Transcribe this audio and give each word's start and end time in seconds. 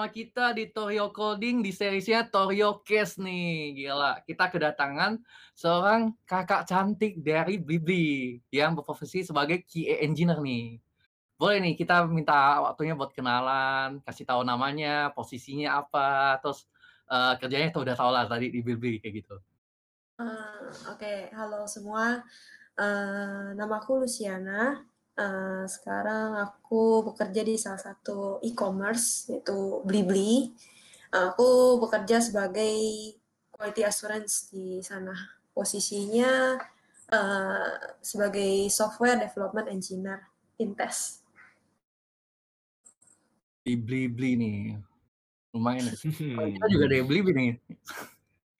bersama 0.00 0.16
kita 0.16 0.56
di 0.56 0.64
Torio 0.72 1.12
Coding 1.12 1.60
di 1.60 1.76
seriesnya 1.76 2.24
Torio 2.24 2.80
Case 2.80 3.20
nih. 3.20 3.84
Gila, 3.84 4.24
kita 4.24 4.48
kedatangan 4.48 5.20
seorang 5.52 6.16
kakak 6.24 6.64
cantik 6.64 7.20
dari 7.20 7.60
Blibli 7.60 8.40
yang 8.48 8.72
berprofesi 8.72 9.28
sebagai 9.28 9.60
QA 9.68 10.00
engineer 10.00 10.40
nih. 10.40 10.80
Boleh 11.36 11.60
nih 11.60 11.76
kita 11.76 12.08
minta 12.08 12.64
waktunya 12.64 12.96
buat 12.96 13.12
kenalan, 13.12 14.00
kasih 14.00 14.24
tahu 14.24 14.40
namanya, 14.40 15.12
posisinya 15.12 15.84
apa, 15.84 16.40
terus 16.40 16.64
uh, 17.12 17.36
kerjanya 17.36 17.68
tuh 17.68 17.84
udah 17.84 17.92
tau 17.92 18.08
lah 18.08 18.24
tadi 18.24 18.48
di 18.48 18.64
Blibli 18.64 19.04
kayak 19.04 19.14
gitu. 19.20 19.36
Uh, 20.16 20.72
Oke, 20.96 20.96
okay. 20.96 21.18
halo 21.36 21.68
semua. 21.68 22.24
Uh, 22.72 23.52
nama 23.52 23.76
aku 23.76 24.00
Luciana. 24.00 24.80
Uh, 25.20 25.68
sekarang 25.68 26.32
aku 26.40 27.12
bekerja 27.12 27.44
di 27.44 27.60
salah 27.60 27.76
satu 27.76 28.40
e-commerce 28.40 29.28
yaitu 29.28 29.84
Blibli. 29.84 30.48
Uh, 31.12 31.28
aku 31.36 31.76
bekerja 31.76 32.24
sebagai 32.24 32.72
quality 33.52 33.84
assurance 33.84 34.48
di 34.48 34.80
sana. 34.80 35.12
Posisinya 35.52 36.56
uh, 37.12 37.72
sebagai 38.00 38.72
software 38.72 39.20
development 39.20 39.68
engineer 39.68 40.24
Intes. 40.56 41.20
Di 43.60 43.76
Blibli 43.76 44.40
nih, 44.40 44.80
lumayan. 45.52 45.92
Ya. 45.92 45.94
Kita 46.56 46.66
juga 46.72 46.84
dari 46.88 47.04
Blibli 47.04 47.32
nih. 47.36 47.52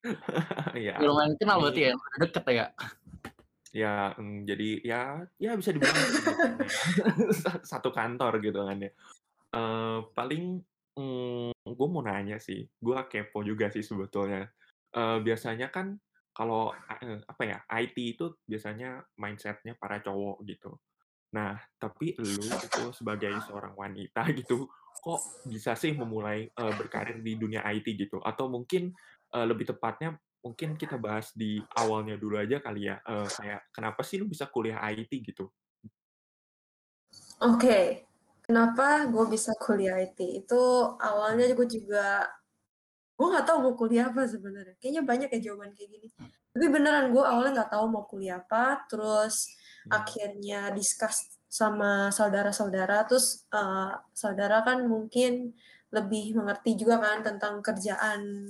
ya. 0.93 1.01
Lumayan 1.01 1.33
kenal 1.41 1.57
berarti 1.57 1.89
ya, 1.89 1.93
deket 2.21 2.45
ya. 2.53 2.65
Ya, 3.71 4.11
mm, 4.19 4.43
jadi 4.43 4.69
ya 4.83 5.01
ya 5.39 5.55
bisa 5.55 5.71
dibilang 5.71 5.95
gitu 5.95 6.31
kan 6.35 6.51
ya. 6.59 6.67
satu 7.71 7.89
kantor 7.95 8.43
gitu 8.43 8.67
kan 8.67 8.77
ya. 8.83 8.91
Uh, 9.51 10.03
paling, 10.11 10.59
mmm, 10.99 11.51
gue 11.55 11.87
mau 11.87 12.03
nanya 12.03 12.39
sih, 12.39 12.67
gue 12.67 12.97
kepo 13.07 13.43
juga 13.47 13.71
sih 13.71 13.83
sebetulnya. 13.83 14.47
Uh, 14.91 15.23
biasanya 15.23 15.71
kan 15.71 15.95
kalau, 16.35 16.71
uh, 16.75 17.19
apa 17.23 17.43
ya, 17.47 17.57
IT 17.79 17.95
itu 17.95 18.35
biasanya 18.43 19.07
mindsetnya 19.15 19.75
para 19.79 20.03
cowok 20.03 20.43
gitu. 20.47 20.75
Nah, 21.31 21.55
tapi 21.79 22.15
lu 22.19 22.43
itu 22.43 22.83
sebagai 22.91 23.31
seorang 23.47 23.71
wanita 23.75 24.27
gitu, 24.39 24.67
kok 24.99 25.47
bisa 25.47 25.79
sih 25.79 25.95
memulai, 25.95 26.47
uh, 26.59 26.75
berkarir 26.75 27.23
di 27.23 27.39
dunia 27.39 27.63
IT 27.71 27.87
gitu? 27.95 28.19
Atau 28.19 28.51
mungkin, 28.51 28.91
uh, 29.31 29.47
lebih 29.47 29.71
tepatnya 29.71 30.19
mungkin 30.41 30.73
kita 30.73 30.97
bahas 30.97 31.29
di 31.37 31.61
awalnya 31.77 32.17
dulu 32.17 32.37
aja 32.37 32.57
kali 32.57 32.89
ya, 32.89 32.97
uh, 33.05 33.29
kayak 33.29 33.61
kenapa 33.69 34.01
sih 34.01 34.17
lu 34.17 34.25
bisa 34.25 34.49
kuliah 34.49 34.81
IT 34.89 35.13
gitu? 35.21 35.47
Oke, 37.41 37.57
okay. 37.57 37.85
kenapa 38.45 39.05
gue 39.09 39.25
bisa 39.29 39.53
kuliah 39.57 40.01
IT? 40.01 40.45
Itu 40.45 40.93
awalnya 40.97 41.49
gue 41.53 41.67
juga 41.69 42.25
gue 43.17 43.27
nggak 43.29 43.45
tahu 43.45 43.57
mau 43.69 43.73
kuliah 43.77 44.09
apa 44.09 44.25
sebenarnya. 44.25 44.75
Kayaknya 44.81 45.03
banyak 45.05 45.29
ya 45.29 45.39
jawaban 45.49 45.77
kayak 45.77 45.89
gini. 45.93 46.07
Tapi 46.51 46.65
beneran 46.67 47.13
gue 47.13 47.21
awalnya 47.21 47.61
nggak 47.61 47.71
tahu 47.77 47.85
mau 47.85 48.03
kuliah 48.09 48.41
apa, 48.41 48.81
terus 48.89 49.53
hmm. 49.85 49.93
akhirnya 49.93 50.59
discuss 50.73 51.37
sama 51.45 52.09
saudara-saudara, 52.09 53.05
terus 53.05 53.45
uh, 53.53 53.93
saudara 54.15 54.65
kan 54.65 54.89
mungkin 54.89 55.53
lebih 55.91 56.33
mengerti 56.39 56.79
juga 56.79 56.97
kan 57.03 57.19
tentang 57.21 57.59
kerjaan 57.59 58.47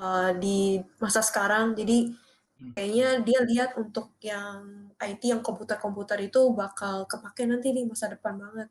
uh, 0.00 0.32
di 0.34 0.80
masa 0.96 1.20
sekarang. 1.20 1.76
Jadi 1.76 2.08
hmm. 2.08 2.72
kayaknya 2.74 3.08
dia 3.20 3.38
lihat 3.44 3.70
untuk 3.76 4.16
yang 4.24 4.90
IT 4.96 5.22
yang 5.28 5.44
komputer-komputer 5.44 6.20
itu 6.24 6.40
bakal 6.56 7.04
kepake 7.04 7.44
nanti 7.44 7.76
di 7.76 7.84
masa 7.84 8.08
depan 8.08 8.40
banget. 8.40 8.68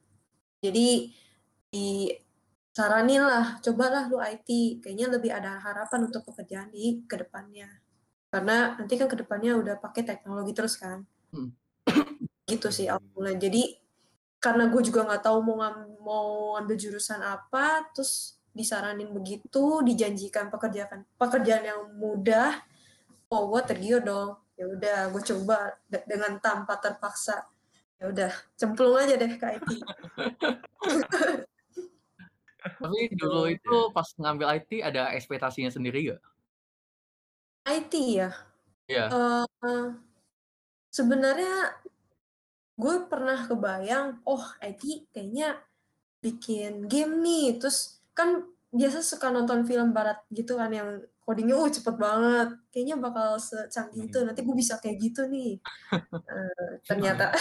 Jadi 0.59 1.13
di 1.69 2.09
saranin 2.73 3.23
lah, 3.23 3.61
cobalah 3.61 4.09
lu 4.09 4.17
IT, 4.17 4.81
kayaknya 4.81 5.07
lebih 5.13 5.31
ada 5.33 5.61
harapan 5.61 6.09
untuk 6.09 6.25
pekerjaan 6.25 6.73
di 6.73 7.05
ke 7.05 7.15
depannya. 7.17 7.69
Karena 8.29 8.77
nanti 8.77 8.93
kan 8.97 9.09
ke 9.09 9.17
depannya 9.17 9.57
udah 9.57 9.75
pakai 9.81 10.05
teknologi 10.05 10.53
terus 10.53 10.77
kan. 10.77 11.05
Hmm. 11.33 11.53
gitu 12.49 12.73
sih 12.73 12.89
awalnya. 12.89 13.37
Jadi 13.37 13.77
karena 14.39 14.71
gue 14.71 14.81
juga 14.81 15.05
nggak 15.05 15.21
tahu 15.21 15.37
mau 15.43 15.57
mau 16.01 16.29
ambil 16.57 16.77
jurusan 16.79 17.21
apa, 17.21 17.85
terus 17.93 18.38
disaranin 18.59 19.15
begitu, 19.15 19.79
dijanjikan 19.87 20.51
pekerjaan 20.51 21.07
pekerjaan 21.15 21.63
yang 21.63 21.81
mudah, 21.95 22.59
oh 23.31 23.47
gue 23.55 23.61
tergiur 23.63 24.03
dong. 24.03 24.35
Ya 24.59 24.67
udah, 24.67 25.07
gue 25.15 25.23
coba 25.23 25.79
dengan 25.87 26.35
tanpa 26.43 26.75
terpaksa. 26.83 27.47
Ya 27.95 28.11
udah, 28.11 28.31
cemplung 28.59 28.99
aja 28.99 29.15
deh 29.15 29.31
ke 29.39 29.45
IT. 29.55 29.69
Tapi 32.59 32.99
dulu 33.15 33.47
itu 33.47 33.77
pas 33.95 34.03
ngambil 34.19 34.59
IT 34.59 34.83
ada 34.83 35.15
ekspektasinya 35.15 35.71
sendiri 35.71 36.11
gak? 36.11 36.21
IT 37.71 37.93
ya? 37.95 38.35
Iya. 38.91 39.05
Uh, 39.07 39.95
sebenarnya 40.91 41.79
gue 42.75 42.95
pernah 43.07 43.47
kebayang, 43.47 44.19
oh 44.27 44.43
IT 44.59 45.11
kayaknya 45.15 45.59
bikin 46.19 46.87
game 46.91 47.23
nih, 47.23 47.59
terus 47.59 47.98
kan 48.19 48.43
biasa 48.69 49.01
suka 49.01 49.31
nonton 49.33 49.65
film 49.65 49.95
barat 49.95 50.19
gitu 50.29 50.59
kan 50.59 50.69
yang 50.69 51.01
codingnya 51.25 51.57
uh 51.57 51.69
cepet 51.69 51.95
banget 51.97 52.49
kayaknya 52.73 52.95
bakal 52.97 53.37
secanggih 53.37 54.09
itu 54.09 54.17
nanti 54.25 54.41
gue 54.41 54.55
bisa 54.57 54.77
kayak 54.81 54.97
gitu 54.97 55.25
nih. 55.29 55.57
Uh, 55.93 56.73
ternyata. 56.89 57.33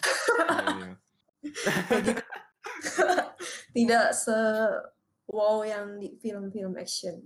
Gitu. 2.05 2.23
tidak 3.77 4.13
se 4.13 4.37
wow 5.29 5.65
yang 5.65 5.97
di 6.01 6.17
film-film 6.21 6.77
action. 6.77 7.17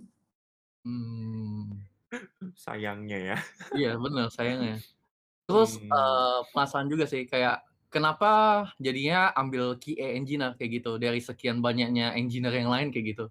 Hmm. 0.83 1.79
sayangnya 2.59 3.19
ya. 3.33 3.37
Iya 3.73 3.91
benar 3.99 4.27
sayangnya. 4.31 4.79
Terus 5.47 5.79
hmm. 5.79 5.91
uh, 5.91 6.43
penasaran 6.51 6.87
juga 6.91 7.07
sih 7.07 7.27
kayak 7.27 7.63
kenapa 7.91 8.63
jadinya 8.79 9.31
ambil 9.35 9.79
QA 9.79 10.15
engineer 10.15 10.55
kayak 10.59 10.83
gitu 10.83 10.95
dari 10.95 11.19
sekian 11.19 11.59
banyaknya 11.59 12.15
engineer 12.15 12.55
yang 12.55 12.71
lain 12.71 12.89
kayak 12.89 13.15
gitu 13.15 13.25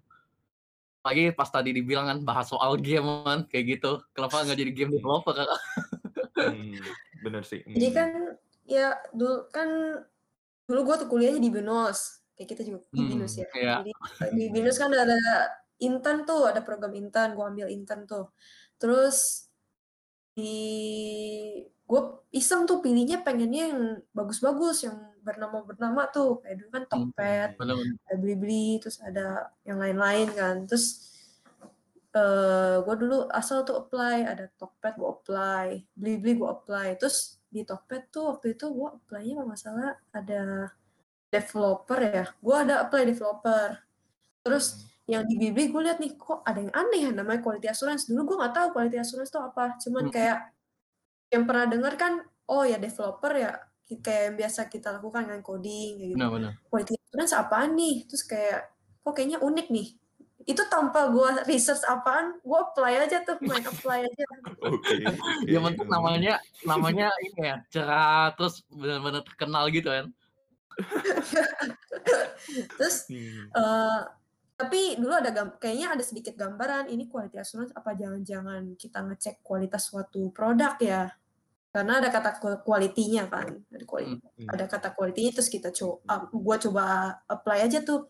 lagi 1.03 1.35
pas 1.35 1.51
tadi 1.51 1.75
dibilang 1.75 2.07
kan 2.07 2.19
bahas 2.23 2.47
soal 2.47 2.79
game 2.79 3.05
kan. 3.27 3.39
Kayak 3.51 3.79
gitu. 3.79 3.91
Kenapa 4.15 4.43
nggak 4.47 4.59
jadi 4.59 4.71
game 4.71 4.91
developer 4.95 5.35
kan 5.35 5.47
hmm, 6.33 6.79
bener 7.21 7.43
sih. 7.45 7.61
Hmm. 7.63 7.75
jadi 7.77 7.87
kan 7.93 8.09
ya 8.63 8.87
dulu 9.11 9.47
kan 9.51 9.69
dulu 10.63 10.79
gue 10.87 10.95
tuh 11.05 11.07
kuliahnya 11.11 11.41
di 11.43 11.51
Binus. 11.51 12.23
Kayak 12.33 12.49
kita 12.57 12.61
juga 12.65 12.79
di 12.89 13.01
hmm, 13.03 13.09
Binus 13.13 13.33
ya. 13.37 13.47
iya. 13.53 13.75
jadi 13.85 13.91
di 14.33 14.45
Binus 14.49 14.77
kan 14.81 14.89
ada 14.89 15.19
intern 15.77 16.25
tuh 16.25 16.49
ada 16.49 16.63
program 16.65 16.93
intern. 16.97 17.37
Gue 17.37 17.45
ambil 17.45 17.67
intern 17.69 18.07
tuh. 18.09 18.31
Terus 18.79 19.47
di 20.33 20.57
gue 21.83 22.01
iseng 22.33 22.65
tuh 22.65 22.81
pilihnya 22.81 23.21
pengennya 23.21 23.69
yang 23.69 23.81
bagus-bagus 24.17 24.89
yang 24.89 24.97
bernama-bernama 25.23 26.09
tuh 26.11 26.43
kayak 26.43 26.55
dulu 26.59 26.69
kan 26.73 26.83
Tokped, 26.89 27.49
hmm, 27.55 28.09
ada 28.09 28.15
Blibli, 28.19 28.81
terus 28.81 28.99
ada 28.99 29.53
yang 29.63 29.79
lain-lain 29.79 30.27
kan. 30.35 30.55
Terus 30.67 31.15
uh, 32.17 32.19
eh, 32.19 32.75
gue 32.83 32.95
dulu 32.99 33.17
asal 33.31 33.63
tuh 33.63 33.87
apply, 33.87 34.27
ada 34.27 34.51
Tokped 34.59 34.99
gue 34.99 35.09
apply, 35.09 35.67
Blibli 35.95 36.35
gue 36.35 36.49
apply. 36.49 36.99
Terus 36.99 37.39
di 37.47 37.63
Tokped 37.63 38.11
tuh 38.11 38.35
waktu 38.35 38.57
itu 38.57 38.67
gue 38.73 38.89
apply-nya 38.89 39.33
kalau 39.39 39.55
salah 39.55 39.93
ada 40.11 40.73
developer 41.31 41.99
ya. 42.03 42.25
Gue 42.41 42.55
ada 42.57 42.83
apply 42.83 43.03
developer. 43.07 43.79
Terus 44.43 44.92
yang 45.03 45.27
di 45.27 45.35
Blibli 45.35 45.67
gue 45.67 45.81
lihat 45.83 45.99
nih 45.99 46.15
kok 46.15 46.47
ada 46.47 46.63
yang 46.63 46.71
aneh 46.71 46.99
ya 47.07 47.11
namanya 47.11 47.43
quality 47.43 47.67
assurance. 47.67 48.07
Dulu 48.07 48.23
gue 48.23 48.35
nggak 48.39 48.55
tahu 48.55 48.67
quality 48.71 48.97
assurance 48.99 49.31
itu 49.31 49.39
apa. 49.39 49.75
Cuman 49.83 50.07
hmm. 50.07 50.13
kayak 50.15 50.39
yang 51.33 51.43
pernah 51.43 51.65
dengar 51.67 51.93
kan, 51.99 52.23
oh 52.47 52.63
ya 52.63 52.79
developer 52.79 53.33
ya 53.35 53.51
kayak 53.83 54.21
yang 54.31 54.35
biasa 54.39 54.71
kita 54.71 54.95
lakukan 54.95 55.27
dengan 55.27 55.43
coding 55.43 55.91
kayak 55.99 56.09
gitu. 56.15 56.17
Benar, 56.17 56.31
benar. 56.31 56.51
Quality 56.71 56.93
assurance 56.95 57.33
apaan 57.35 57.71
nih? 57.75 57.95
Terus 58.07 58.23
kayak 58.23 58.59
kok 59.03 59.11
kayaknya 59.11 59.39
unik 59.43 59.67
nih. 59.75 59.87
Itu 60.43 60.63
tanpa 60.67 61.07
gue 61.11 61.29
research 61.47 61.83
apaan, 61.87 62.39
gue 62.39 62.59
apply 62.71 62.93
aja 63.03 63.23
tuh, 63.27 63.35
main 63.43 63.63
apply 63.63 64.07
aja. 64.07 64.23
Oke. 64.71 65.03
Okay. 65.03 65.51
ya 65.51 65.59
bentuk 65.59 65.87
namanya 65.87 66.39
namanya 66.63 67.11
ini 67.19 67.47
ya, 67.47 67.55
cerah 67.71 68.31
terus 68.39 68.63
benar-benar 68.71 69.23
terkenal 69.27 69.67
gitu 69.67 69.91
kan. 69.91 70.07
terus 72.79 73.07
hmm. 73.07 73.55
uh, 73.55 74.03
tapi 74.53 75.01
dulu 75.01 75.13
ada 75.17 75.33
kayaknya 75.57 75.97
ada 75.97 76.03
sedikit 76.05 76.37
gambaran 76.37 76.85
ini 76.93 77.09
quality 77.09 77.41
assurance 77.41 77.73
apa 77.73 77.97
jangan-jangan 77.97 78.77
kita 78.77 79.01
ngecek 79.01 79.41
kualitas 79.41 79.89
suatu 79.89 80.29
produk 80.29 80.77
ya? 80.77 81.09
Karena 81.73 81.97
ada 81.97 82.13
kata 82.13 82.37
kualitinya 82.61 83.25
kan 83.33 83.49
ada, 83.49 83.85
quality, 83.89 84.21
hmm. 84.21 84.45
ada 84.45 84.69
kata 84.69 84.93
kualitinya 84.93 85.31
terus 85.33 85.49
kita 85.49 85.73
coba 85.73 86.05
uh, 86.05 86.21
gua 86.29 86.61
coba 86.61 86.83
apply 87.25 87.65
aja 87.65 87.81
tuh. 87.81 88.05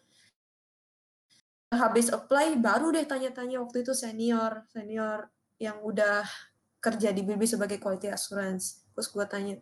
Habis 1.71 2.11
apply 2.11 2.59
baru 2.59 2.91
deh 2.91 3.07
tanya-tanya 3.07 3.63
waktu 3.63 3.87
itu 3.87 3.95
senior 3.95 4.67
senior 4.67 5.31
yang 5.63 5.79
udah 5.79 6.27
kerja 6.83 7.15
di 7.15 7.23
BB 7.23 7.47
sebagai 7.47 7.79
quality 7.79 8.11
assurance. 8.11 8.83
Terus 8.91 9.07
gua 9.15 9.25
tanya 9.25 9.55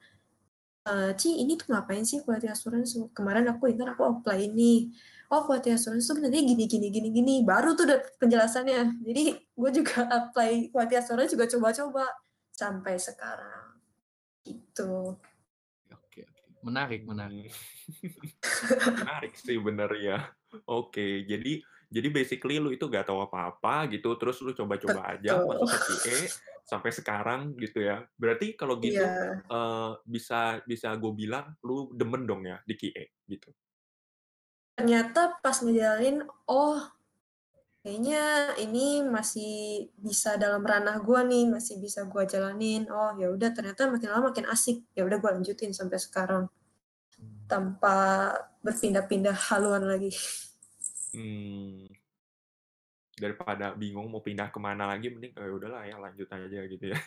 e, 0.81 0.93
Ci 1.13 1.39
ini 1.39 1.53
tuh 1.55 1.69
ngapain 1.69 2.01
sih 2.01 2.25
quality 2.25 2.49
assurance? 2.49 2.97
Kemarin 3.13 3.47
aku 3.53 3.69
ingat 3.69 3.93
aku 3.93 4.17
apply 4.17 4.49
ini 4.49 4.89
oh 5.31 5.41
quality 5.47 5.71
assurance 5.71 6.05
itu 6.05 6.11
sebenarnya 6.11 6.43
gini 6.43 6.67
gini 6.67 6.87
gini 6.91 7.09
gini 7.09 7.33
baru 7.47 7.71
tuh 7.73 7.87
udah 7.87 7.99
penjelasannya 8.19 8.99
jadi 8.99 9.23
gue 9.39 9.69
juga 9.71 10.03
apply 10.11 10.75
quality 10.75 10.95
assurance 10.99 11.31
juga 11.31 11.47
coba-coba 11.47 12.05
sampai 12.51 12.99
sekarang 12.99 13.79
gitu 14.43 15.15
Oke, 15.91 16.23
oke. 16.27 16.43
Menarik, 16.63 17.01
menarik. 17.07 17.51
Hmm. 17.51 18.95
Menarik 19.03 19.33
sih 19.35 19.59
bener 19.59 19.91
ya. 19.99 20.19
Oke, 20.67 21.23
jadi 21.27 21.63
jadi 21.91 22.07
basically 22.07 22.55
lu 22.59 22.71
itu 22.71 22.87
gak 22.87 23.11
tahu 23.11 23.23
apa-apa 23.23 23.91
gitu, 23.91 24.15
terus 24.15 24.39
lu 24.39 24.55
coba-coba 24.55 25.15
aja 25.15 25.43
betul 25.43 25.59
masuk 25.59 25.67
ke 25.67 25.95
QA 26.07 26.19
sampai 26.63 26.91
sekarang 26.95 27.41
gitu 27.59 27.83
ya. 27.83 28.03
Berarti 28.15 28.55
kalau 28.55 28.79
gitu 28.79 29.03
iya 29.03 29.39
eh, 29.43 29.91
bisa 30.07 30.63
bisa 30.63 30.95
gue 30.95 31.11
bilang 31.11 31.51
lu 31.63 31.91
demen 31.91 32.23
dong 32.23 32.47
ya 32.47 32.63
di 32.63 32.75
QA 32.79 33.03
gitu. 33.27 33.51
Ternyata 34.81 35.37
pas 35.45 35.61
ngejalanin 35.61 36.25
oh 36.49 36.81
kayaknya 37.85 38.57
ini 38.57 39.05
masih 39.05 39.85
bisa 39.93 40.41
dalam 40.41 40.65
ranah 40.65 40.97
gue 41.05 41.21
nih 41.21 41.45
masih 41.53 41.77
bisa 41.77 42.09
gue 42.09 42.25
jalanin. 42.25 42.89
Oh 42.89 43.13
ya 43.13 43.29
udah 43.29 43.53
ternyata 43.53 43.85
makin 43.85 44.09
lama 44.09 44.33
makin 44.33 44.49
asik. 44.49 44.81
Ya 44.97 45.05
udah 45.05 45.21
gue 45.21 45.29
lanjutin 45.29 45.69
sampai 45.69 46.01
sekarang. 46.01 46.49
Tanpa 47.45 48.33
berpindah-pindah 48.65 49.53
haluan 49.53 49.85
lagi. 49.85 50.09
Hmm, 51.13 51.85
daripada 53.21 53.77
bingung 53.77 54.09
mau 54.09 54.23
pindah 54.25 54.49
ke 54.49 54.57
mana 54.57 54.89
lagi, 54.89 55.13
mending 55.13 55.37
ya 55.37 55.51
udahlah 55.51 55.85
ya 55.85 56.01
lanjut 56.01 56.25
aja 56.25 56.59
gitu 56.65 56.85
ya. 56.89 56.97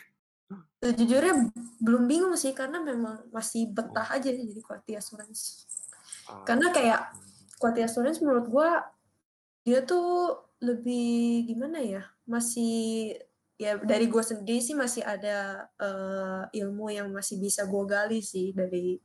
sejujurnya 0.77 1.49
belum 1.81 2.05
bingung 2.05 2.37
sih 2.37 2.53
karena 2.53 2.77
memang 2.77 3.25
masih 3.33 3.65
Oh, 3.65 3.73
betah 3.73 4.13
aja 4.13 4.29
jadi 4.29 4.61
quality 4.61 4.93
assurance 4.93 5.65
ah, 6.29 6.45
karena 6.45 6.69
kayak 6.69 7.01
quality 7.65 7.81
assurance 7.81 8.21
menurut 8.21 8.45
gue 8.45 8.69
dia 9.65 9.81
tuh 9.81 10.37
lebih 10.61 11.49
gimana 11.49 11.81
ya? 11.81 12.05
Masih 12.29 13.17
ya 13.57 13.81
dari 13.81 14.05
gue 14.05 14.21
sendiri 14.21 14.61
sih 14.61 14.77
masih 14.77 15.01
ada 15.01 15.65
eh, 15.81 16.61
ilmu 16.61 16.93
yang 16.93 17.09
masih 17.09 17.41
bisa 17.41 17.65
gue 17.65 17.83
gali 17.89 18.21
sih 18.21 18.53
dari 18.53 19.01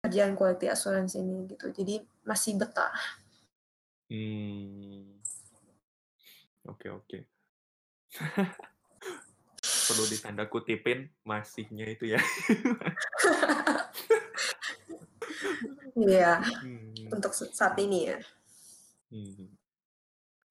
kerjaan 0.00 0.32
quality 0.32 0.72
assurance 0.72 1.20
ini 1.20 1.52
gitu. 1.52 1.68
Jadi 1.68 2.00
masih 2.24 2.56
betah. 2.56 2.96
Hmm, 4.08 5.20
oke 6.64 6.88
oke. 6.88 7.18
Perlu 9.92 10.04
ditanda 10.08 10.48
kutipin 10.48 11.12
masihnya 11.28 11.92
itu 11.92 12.16
ya. 12.16 12.20
Iya. 15.98 16.38
Hmm, 16.62 16.87
untuk 17.14 17.32
s- 17.34 17.52
saat 17.58 17.74
ini 17.84 17.98
ya 18.10 18.18
hmm. 19.10 19.58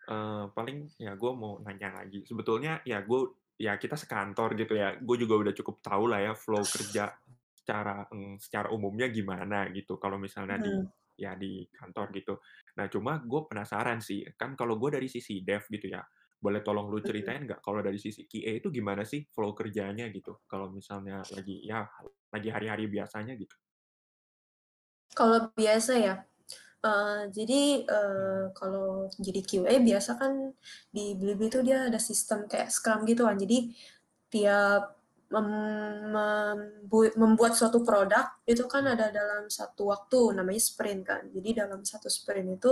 Eh, 0.07 0.45
paling 0.55 0.77
ya 0.95 1.11
gue 1.19 1.31
mau 1.35 1.59
nanya 1.65 1.89
lagi. 2.03 2.23
Sebetulnya 2.23 2.79
ya 2.87 3.03
gue 3.03 3.21
ya 3.59 3.75
kita 3.75 3.99
sekantor 3.99 4.55
gitu 4.55 4.73
ya. 4.79 4.95
Gue 5.03 5.19
juga 5.19 5.35
udah 5.43 5.53
cukup 5.59 5.75
tahu 5.83 6.03
lah 6.11 6.19
ya 6.23 6.33
flow 6.43 6.63
kerja 6.63 7.11
secara 7.51 8.07
mm, 8.07 8.39
secara 8.39 8.67
umumnya 8.71 9.07
gimana 9.11 9.67
gitu. 9.75 9.99
Kalau 9.99 10.15
misalnya 10.15 10.57
di 10.63 10.79
Hmm. 10.79 10.87
ya 11.17 11.33
di 11.35 11.65
kantor 11.75 12.07
gitu. 12.15 12.33
Nah 12.79 12.85
cuma 12.87 13.19
gue 13.19 13.41
penasaran 13.51 13.99
sih. 13.99 14.23
Kan 14.39 14.55
kalau 14.55 14.79
gue 14.79 14.95
dari 14.95 15.07
sisi 15.11 15.43
dev 15.43 15.67
gitu 15.67 15.91
ya. 15.91 15.99
Boleh 16.39 16.61
tolong 16.63 16.87
lu 16.87 17.01
Hmm. 17.03 17.07
ceritain 17.09 17.41
nggak 17.43 17.59
kalau 17.65 17.81
dari 17.83 17.99
sisi 17.99 18.23
QA 18.31 18.51
itu 18.63 18.71
gimana 18.71 19.03
sih 19.03 19.27
flow 19.35 19.51
kerjanya 19.51 20.07
gitu? 20.15 20.39
Kalau 20.47 20.71
misalnya 20.71 21.19
lagi 21.35 21.67
ya 21.67 21.83
lagi 22.31 22.47
hari-hari 22.53 22.87
biasanya 22.87 23.35
gitu. 23.35 23.55
kalau 25.17 25.39
biasa 25.57 25.93
ya 26.05 26.13
eh, 26.85 27.21
jadi 27.33 27.61
Hmm. 27.87 28.53
kalau 28.57 29.09
jadi 29.17 29.41
QA 29.49 29.75
biasa 29.81 30.11
kan 30.21 30.53
di 30.95 31.17
Blibli 31.19 31.49
itu 31.51 31.59
dia 31.65 31.89
ada 31.89 31.99
sistem 32.01 32.45
kayak 32.51 32.69
Scrum 32.73 33.03
gitu 33.09 33.25
kan 33.27 33.37
jadi 33.37 33.57
tiap 34.33 34.97
mem- 35.31 36.07
membu- 36.15 37.15
membuat 37.19 37.53
suatu 37.59 37.83
produk 37.83 38.25
itu 38.47 38.63
kan 38.67 38.87
ada 38.87 39.11
dalam 39.11 39.51
satu 39.51 39.91
waktu 39.91 40.35
namanya 40.39 40.61
sprint 40.63 41.01
kan 41.03 41.21
jadi 41.35 41.67
dalam 41.67 41.83
satu 41.83 42.07
sprint 42.07 42.59
itu 42.59 42.71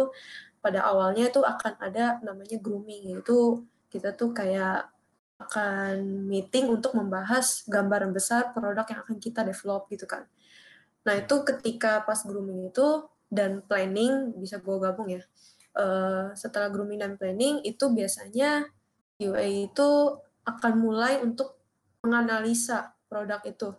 pada 0.63 0.88
awalnya 0.88 1.28
itu 1.31 1.44
akan 1.44 1.74
ada 1.84 2.19
namanya 2.24 2.57
grooming 2.63 3.12
yaitu 3.16 3.63
kita 3.92 4.16
tuh 4.16 4.31
kayak 4.31 4.88
akan 5.36 6.25
meeting 6.31 6.72
untuk 6.72 6.96
membahas 6.96 7.68
gambaran 7.68 8.16
besar 8.16 8.56
produk 8.56 8.88
yang 8.88 9.00
akan 9.04 9.18
kita 9.19 9.44
develop 9.44 9.88
gitu 9.92 10.07
kan 10.07 10.24
nah 11.06 11.13
itu 11.19 11.36
ketika 11.44 12.02
pas 12.07 12.24
grooming 12.24 12.72
itu 12.72 12.88
dan 13.30 13.66
planning 13.66 14.33
bisa 14.38 14.62
gue 14.62 14.77
gabung 14.77 15.10
ya 15.10 15.22
Eh, 15.75 16.27
setelah 16.39 16.72
grooming 16.72 17.04
dan 17.04 17.19
planning 17.19 17.60
itu 17.68 17.92
biasanya 17.92 18.63
QA 19.19 19.68
itu 19.68 19.89
akan 20.48 20.74
mulai 20.80 21.19
untuk 21.19 21.60
menganalisa 22.00 22.95
produk 23.12 23.44
itu. 23.44 23.75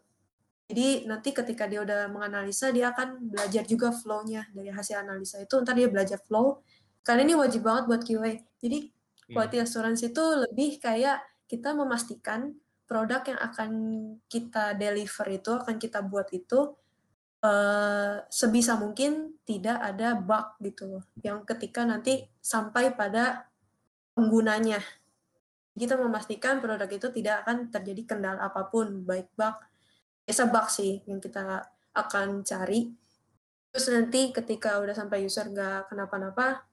Jadi 0.69 1.09
nanti 1.09 1.33
ketika 1.33 1.65
dia 1.65 1.81
udah 1.81 2.13
menganalisa, 2.13 2.69
dia 2.69 2.93
akan 2.93 3.33
belajar 3.33 3.65
juga 3.65 3.97
flow-nya 3.97 4.45
dari 4.53 4.69
hasil 4.69 5.09
analisa 5.09 5.41
itu. 5.41 5.57
Ntar 5.57 5.73
dia 5.73 5.89
belajar 5.89 6.21
flow. 6.21 6.61
Karena 7.01 7.25
ini 7.25 7.33
wajib 7.33 7.65
banget 7.65 7.85
buat 7.89 8.03
QA. 8.05 8.45
Jadi 8.61 8.93
quality 9.33 9.57
assurance 9.65 10.05
itu 10.05 10.21
lebih 10.21 10.77
kayak 10.77 11.25
kita 11.49 11.73
memastikan 11.73 12.53
produk 12.85 13.25
yang 13.25 13.41
akan 13.41 13.71
kita 14.29 14.77
deliver 14.77 15.27
itu, 15.33 15.49
akan 15.49 15.81
kita 15.81 16.05
buat 16.05 16.29
itu, 16.29 16.77
eh, 17.45 18.15
sebisa 18.31 18.79
mungkin 18.81 19.41
tidak 19.45 19.79
ada 19.81 20.17
bug 20.17 20.57
gitu 20.63 20.85
loh. 20.89 21.05
Yang 21.21 21.45
ketika 21.57 21.85
nanti 21.85 22.25
sampai 22.41 22.95
pada 22.95 23.51
penggunanya. 24.17 24.81
Kita 25.77 25.93
memastikan 26.01 26.65
produk 26.65 26.89
itu 26.89 27.13
tidak 27.13 27.45
akan 27.45 27.69
terjadi 27.69 28.17
kendala 28.17 28.41
apa 28.49 28.65
pun, 28.73 29.05
baik 29.05 29.29
bug, 29.37 29.61
biasa 30.25 30.49
bug 30.49 30.67
sih 30.73 31.05
yang 31.05 31.21
kita 31.21 31.69
akan 31.93 32.41
cari. 32.41 32.89
Terus 33.69 33.93
nanti 33.93 34.33
ketika 34.33 34.81
udah 34.81 34.97
sampai 34.97 35.29
user 35.29 35.53
nggak 35.53 35.93
kenapa-napa, 35.93 36.65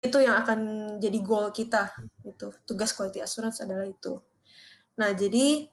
itu 0.00 0.16
yang 0.16 0.40
akan 0.40 0.60
jadi 0.96 1.18
goal 1.20 1.52
kita. 1.52 1.92
Itu 2.24 2.56
tugas 2.64 2.96
quality 2.96 3.20
assurance 3.20 3.60
adalah 3.60 3.84
itu. 3.84 4.16
Nah 4.96 5.12
jadi 5.12 5.68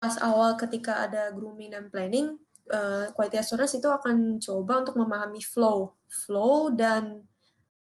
pas 0.00 0.16
awal 0.24 0.56
ketika 0.56 1.04
ada 1.04 1.28
grooming 1.36 1.76
dan 1.76 1.92
planning, 1.92 2.40
eh, 2.70 3.06
quality 3.14 3.38
assurance 3.38 3.78
itu 3.78 3.86
akan 3.86 4.42
coba 4.42 4.82
untuk 4.82 4.96
memahami 4.98 5.42
flow, 5.42 5.94
flow 6.06 6.74
dan 6.74 7.22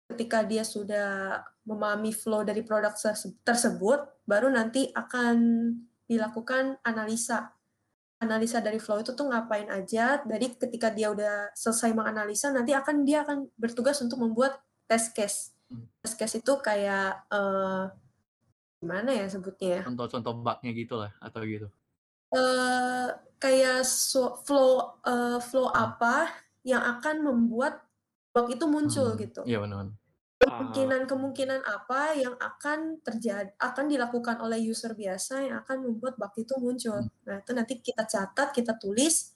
ketika 0.07 0.46
dia 0.48 0.63
sudah 0.63 1.41
memahami 1.67 2.15
flow 2.15 2.48
dari 2.48 2.63
produk 2.63 2.96
terse- 2.96 3.36
tersebut, 3.43 4.07
baru 4.24 4.48
nanti 4.48 4.88
akan 4.96 5.36
dilakukan 6.07 6.79
analisa. 6.88 7.51
Analisa 8.17 8.63
dari 8.63 8.81
flow 8.81 9.03
itu 9.03 9.13
tuh 9.13 9.29
ngapain 9.29 9.67
aja. 9.69 10.24
Dari 10.24 10.55
ketika 10.55 10.89
dia 10.89 11.12
udah 11.13 11.51
selesai 11.53 11.93
menganalisa, 11.93 12.50
nanti 12.50 12.74
akan 12.74 13.03
dia 13.03 13.22
akan 13.27 13.51
bertugas 13.60 14.00
untuk 14.01 14.17
membuat 14.24 14.57
test 14.89 15.13
case. 15.13 15.53
Hmm. 15.69 15.86
Test 16.01 16.15
case 16.17 16.39
itu 16.39 16.53
kayak 16.63 17.27
eh, 17.29 17.84
gimana 18.81 19.12
ya 19.12 19.27
sebutnya 19.27 19.69
ya? 19.69 19.81
Contoh-contoh 19.86 20.34
bug-nya 20.39 20.72
gitu 20.72 20.96
lah, 20.98 21.12
atau 21.19 21.43
gitu. 21.43 21.67
Eh 22.34 23.07
kayak 23.38 23.86
so- 23.86 24.36
flow 24.43 25.00
eh, 25.05 25.39
flow 25.39 25.69
apa 25.69 26.27
yang 26.65 26.84
akan 26.84 27.24
membuat 27.24 27.86
bug 28.34 28.48
itu 28.51 28.65
muncul 28.67 29.13
Hmm, 29.15 29.19
gitu. 29.22 29.41
Iya 29.48 29.63
benar. 29.63 29.88
Ah, 30.38 30.62
Kemungkinan-kemungkinan 30.62 31.65
apa 31.65 32.13
yang 32.13 32.38
akan 32.38 33.01
terjadi 33.01 33.50
akan 33.57 33.86
dilakukan 33.89 34.38
oleh 34.38 34.62
user 34.62 34.93
biasa 34.93 35.50
yang 35.50 35.57
akan 35.65 35.77
membuat 35.89 36.13
bug 36.22 36.34
itu 36.38 36.53
muncul. 36.62 37.00
Hmm. 37.01 37.10
Nah, 37.25 37.36
itu 37.41 37.51
nanti 37.57 37.74
kita 37.81 38.03
catat, 38.05 38.53
kita 38.53 38.77
tulis 38.77 39.34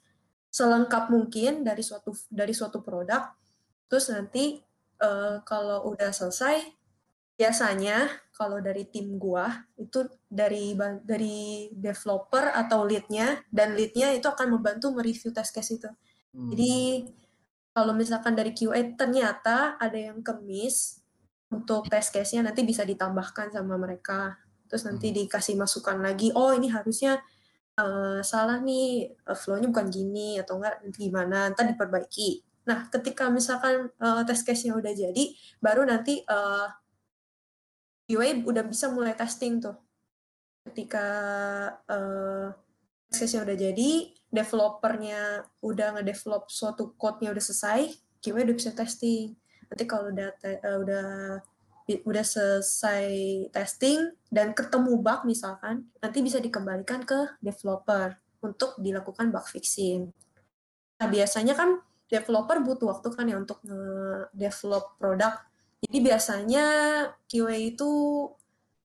selengkap 0.51 1.07
mungkin 1.10 1.63
dari 1.65 1.81
suatu 1.81 2.12
dari 2.29 2.53
suatu 2.53 2.83
produk. 2.86 3.33
Terus 3.89 4.12
nanti 4.13 4.60
eh, 5.01 5.36
kalau 5.48 5.89
udah 5.89 6.12
selesai 6.13 6.62
biasanya 7.39 8.05
kalau 8.41 8.57
dari 8.57 8.89
tim 8.89 9.21
gua 9.21 9.45
itu 9.77 10.01
dari 10.25 10.74
dari 11.05 11.69
developer 11.69 12.50
atau 12.50 12.81
leadnya 12.89 13.38
dan 13.53 13.77
leadnya 13.77 14.10
itu 14.17 14.25
akan 14.25 14.57
membantu 14.57 14.89
mereview 14.89 15.29
test 15.29 15.53
case 15.53 15.77
itu. 15.77 15.86
Hmm. 16.33 16.50
Jadi 16.50 17.05
kalau 17.69 17.93
misalkan 17.93 18.33
dari 18.33 18.57
QA 18.57 18.98
ternyata 18.98 19.77
ada 19.77 19.95
yang 19.95 20.25
kemis 20.25 21.05
untuk 21.53 21.86
test 21.91 22.10
case-nya 22.15 22.48
nanti 22.50 22.65
bisa 22.65 22.81
ditambahkan 22.81 23.53
sama 23.53 23.75
mereka. 23.77 24.39
Terus 24.71 24.88
nanti 24.88 25.12
Hmm. 25.12 25.17
dikasih 25.21 25.55
masukan 25.60 26.00
lagi, 26.00 26.31
oh 26.33 26.55
ini 26.55 26.71
harusnya 26.71 27.19
eh, 27.79 28.19
salah 28.24 28.60
nih, 28.60 29.15
eh, 29.15 29.38
flow-nya 29.38 29.67
bukan 29.71 29.88
gini 29.88 30.36
atau 30.41 30.60
enggak 30.60 30.83
nanti 30.83 30.98
gimana, 31.07 31.51
ntar 31.55 31.65
diperbaiki. 31.71 32.43
Nah, 32.67 32.88
ketika 32.91 33.31
misalkan 33.31 33.89
eh, 33.95 34.21
test 34.27 34.43
case-nya 34.48 34.75
udah 34.75 34.91
jadi, 34.91 35.24
baru 35.63 35.88
nanti 35.88 36.19
eh, 36.24 36.67
QA 38.12 38.44
udah 38.44 38.68
bisa 38.68 38.91
mulai 38.91 39.15
testing 39.15 39.63
tuh. 39.63 39.80
Ketika 40.68 41.08
case-nya 43.08 43.48
udah 43.48 43.56
jadi, 43.56 43.91
developernya 44.27 45.48
udah 45.63 45.96
ngedevelop 45.96 46.51
suatu 46.51 46.91
code-nya 47.00 47.32
udah 47.32 47.39
selesai, 47.39 47.96
QA 48.20 48.44
udah 48.44 48.56
bisa 48.56 48.75
testing. 48.75 49.32
Nanti 49.72 49.84
kalau 49.88 50.12
udah 50.12 50.36
te- 50.36 50.60
eh, 50.60 50.77
udah 50.84 51.08
udah 51.91 52.24
selesai 52.24 53.08
testing 53.51 54.15
dan 54.27 54.51
ketemu 54.51 55.00
bug 55.00 55.24
misalkan, 55.27 55.88
nanti 56.00 56.20
bisa 56.20 56.39
dikembalikan 56.44 57.03
ke 57.08 57.39
developer 57.39 58.15
untuk 58.44 58.75
dilakukan 58.80 59.32
bug 59.32 59.44
fixing. 59.48 60.12
Nah, 61.00 61.08
biasanya 61.08 61.56
kan 61.56 61.80
developer 62.12 62.60
butuh 62.60 62.91
waktu 62.91 63.08
kan 63.15 63.25
ya 63.27 63.39
untuk 63.39 63.63
nge-develop 63.63 65.00
produk. 65.00 65.39
Jadi 65.81 65.97
biasanya 66.00 66.65
QA 67.25 67.57
itu 67.57 67.91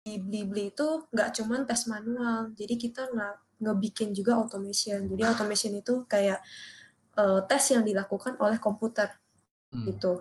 di 0.05 0.21
Blibli 0.21 0.69
itu 0.69 1.09
nggak 1.09 1.29
cuman 1.41 1.65
tes 1.65 1.89
manual, 1.89 2.53
jadi 2.53 2.77
kita 2.77 3.09
nggak 3.09 3.35
ngebikin 3.65 4.13
juga 4.13 4.37
automation. 4.37 5.09
Jadi 5.09 5.23
automation 5.25 5.73
itu 5.73 6.05
kayak 6.05 6.45
uh, 7.17 7.41
tes 7.49 7.73
yang 7.73 7.81
dilakukan 7.81 8.37
oleh 8.37 8.61
komputer 8.61 9.09
Hmm. 9.75 9.85
gitu. 9.91 10.13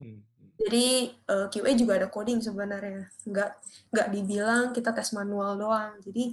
Hmm. 0.00 0.20
Jadi 0.56 1.12
uh, 1.28 1.46
QA 1.52 1.76
juga 1.76 2.00
ada 2.00 2.08
coding 2.08 2.40
sebenarnya, 2.40 3.12
nggak 3.28 3.50
nggak 3.92 4.08
dibilang 4.08 4.72
kita 4.72 4.96
tes 4.96 5.12
manual 5.12 5.60
doang. 5.60 6.00
Jadi 6.00 6.32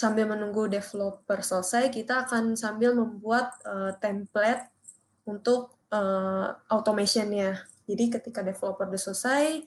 sambil 0.00 0.24
menunggu 0.24 0.64
developer 0.66 1.44
selesai, 1.44 1.92
kita 1.92 2.24
akan 2.24 2.56
sambil 2.56 2.96
membuat 2.96 3.52
uh, 3.68 3.92
template 4.00 4.72
untuk 5.28 5.76
uh, 5.92 6.56
automationnya. 6.72 7.60
Jadi 7.84 8.04
ketika 8.08 8.40
developer 8.40 8.88
udah 8.88 9.00
selesai, 9.00 9.60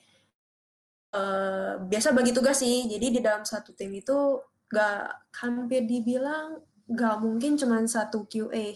uh, 1.14 1.74
biasa 1.82 2.14
bagi 2.14 2.34
tugas 2.34 2.62
sih. 2.62 2.86
Jadi 2.90 3.18
di 3.18 3.22
dalam 3.22 3.46
satu 3.46 3.74
tim 3.78 3.94
itu 3.94 4.42
nggak 4.68 5.32
hampir 5.40 5.88
dibilang 5.88 6.60
nggak 6.88 7.16
mungkin 7.24 7.56
cuma 7.56 7.80
satu 7.88 8.28
QA 8.28 8.76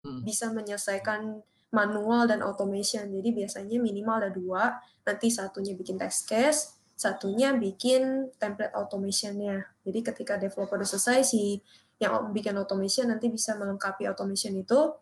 Hmm. 0.00 0.24
bisa 0.24 0.48
menyelesaikan 0.48 1.44
manual 1.70 2.24
dan 2.26 2.40
automation. 2.40 3.04
Jadi 3.12 3.28
biasanya 3.36 3.76
minimal 3.78 4.16
ada 4.24 4.30
dua, 4.32 4.80
nanti 5.04 5.28
satunya 5.28 5.76
bikin 5.76 6.00
test 6.00 6.26
case, 6.26 6.80
satunya 6.96 7.52
bikin 7.54 8.32
template 8.40 8.72
automationnya. 8.72 9.68
Jadi 9.84 10.00
ketika 10.00 10.40
developer 10.40 10.80
udah 10.80 10.88
selesai, 10.88 11.20
si 11.36 11.60
yang 12.00 12.32
bikin 12.32 12.56
automation 12.56 13.12
nanti 13.12 13.28
bisa 13.28 13.54
melengkapi 13.60 14.08
automation 14.08 14.56
itu, 14.56 14.96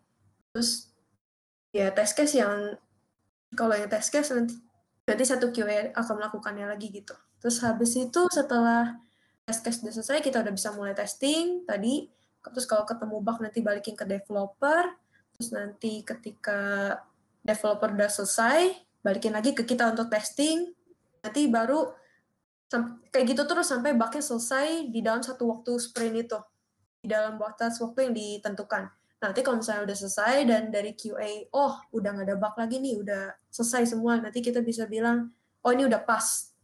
terus 0.51 0.91
ya 1.71 1.95
test 1.95 2.19
case 2.19 2.35
yang 2.35 2.75
kalau 3.59 3.75
yang 3.75 3.91
test 3.91 4.15
case 4.15 4.31
nanti 4.31 4.55
nanti 5.03 5.23
satu 5.27 5.51
QA 5.51 5.91
akan 5.91 6.15
melakukannya 6.15 6.63
lagi 6.63 6.87
gitu. 6.95 7.11
Terus 7.43 7.59
habis 7.59 7.91
itu 7.99 8.21
setelah 8.31 8.95
test 9.43 9.67
case 9.67 9.83
udah 9.83 9.91
selesai, 9.99 10.23
kita 10.23 10.39
udah 10.39 10.53
bisa 10.55 10.71
mulai 10.71 10.95
testing 10.95 11.67
tadi. 11.67 12.07
Terus 12.39 12.63
kalau 12.63 12.87
ketemu 12.87 13.19
bug 13.19 13.43
nanti 13.43 13.59
balikin 13.59 13.99
ke 13.99 14.07
developer. 14.07 14.95
Terus 15.35 15.49
nanti 15.51 16.07
ketika 16.07 16.93
developer 17.43 17.91
udah 17.91 18.07
selesai, 18.07 18.79
balikin 19.03 19.35
lagi 19.35 19.51
ke 19.51 19.67
kita 19.67 19.91
untuk 19.91 20.07
testing. 20.07 20.71
Nanti 21.19 21.51
baru 21.51 21.91
kayak 23.09 23.25
gitu 23.33 23.43
terus 23.49 23.73
sampai 23.73 23.97
bugnya 23.97 24.21
selesai 24.21 24.87
di 24.93 25.01
dalam 25.01 25.25
satu 25.25 25.49
waktu 25.51 25.75
sprint 25.81 26.15
itu. 26.29 26.39
Di 27.01 27.11
dalam 27.11 27.35
batas 27.41 27.81
waktu 27.81 28.07
yang 28.07 28.13
ditentukan. 28.13 28.98
Nanti 29.19 29.43
kalau 29.43 29.59
misalnya 29.59 29.83
udah 29.83 29.97
selesai 29.99 30.47
dan 30.47 30.71
dari 30.71 30.95
QA, 30.95 31.51
oh 31.51 31.75
udah 31.91 32.09
nggak 32.15 32.27
ada 32.31 32.37
bug 32.39 32.55
lagi 32.55 32.79
nih, 32.79 32.95
udah 33.03 33.35
selesai 33.51 33.91
semua. 33.91 34.15
Nanti 34.15 34.39
kita 34.39 34.63
bisa 34.63 34.87
bilang, 34.87 35.35
oh 35.59 35.71
ini 35.75 35.83
udah 35.83 35.99
pas. 36.07 36.55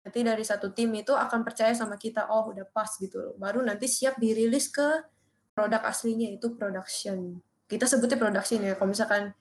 Nanti 0.00 0.24
dari 0.24 0.40
satu 0.40 0.72
tim 0.72 0.88
itu 0.96 1.12
akan 1.12 1.44
percaya 1.44 1.76
sama 1.76 2.00
kita, 2.00 2.32
oh 2.32 2.48
udah 2.48 2.64
pas 2.72 2.88
gitu 2.96 3.20
loh. 3.20 3.34
Baru 3.36 3.60
nanti 3.60 3.84
siap 3.84 4.16
dirilis 4.16 4.72
ke 4.72 5.04
produk 5.52 5.84
aslinya, 5.84 6.32
itu 6.32 6.56
production. 6.56 7.44
Kita 7.68 7.84
sebutnya 7.84 8.16
production 8.16 8.64
ya, 8.64 8.72
kalau 8.80 8.96
misalkan 8.96 9.36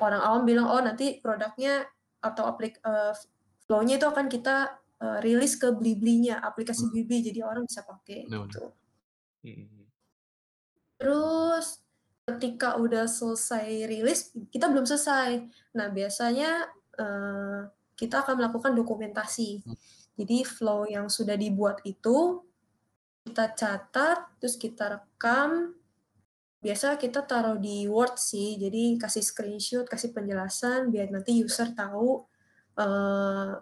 orang 0.00 0.22
awam 0.24 0.42
bilang, 0.48 0.72
oh 0.72 0.80
nanti 0.80 1.20
produknya 1.20 1.84
atau 2.24 2.48
aplik 2.48 2.80
uh, 2.88 3.12
flow-nya 3.68 4.00
itu 4.00 4.06
akan 4.08 4.26
kita 4.32 4.80
uh, 5.04 5.18
rilis 5.20 5.60
ke 5.60 5.68
Blibli-nya, 5.76 6.40
aplikasi 6.40 6.88
Blibli, 6.88 7.20
jadi 7.20 7.44
orang 7.44 7.68
bisa 7.68 7.84
pakai 7.84 8.24
Benar. 8.24 8.48
gitu. 8.48 8.62
Hmm. 9.44 9.75
Terus 10.96 11.80
ketika 12.26 12.74
udah 12.80 13.06
selesai 13.06 13.86
rilis, 13.86 14.34
kita 14.50 14.66
belum 14.66 14.88
selesai. 14.88 15.46
Nah, 15.78 15.88
biasanya 15.94 16.66
uh, 16.98 17.70
kita 17.94 18.26
akan 18.26 18.34
melakukan 18.42 18.72
dokumentasi. 18.74 19.62
Hmm. 19.62 19.76
Jadi 20.16 20.42
flow 20.42 20.88
yang 20.88 21.12
sudah 21.12 21.36
dibuat 21.36 21.84
itu 21.84 22.40
kita 23.26 23.52
catat, 23.52 24.18
terus 24.40 24.56
kita 24.56 24.96
rekam. 24.96 25.76
Biasa 26.62 26.96
kita 26.96 27.22
taruh 27.22 27.60
di 27.60 27.84
Word 27.86 28.16
sih, 28.16 28.56
jadi 28.56 28.96
kasih 28.96 29.22
screenshot, 29.22 29.86
kasih 29.86 30.10
penjelasan 30.10 30.90
biar 30.90 31.12
nanti 31.12 31.36
user 31.36 31.70
tahu 31.76 32.26
uh, 32.80 33.52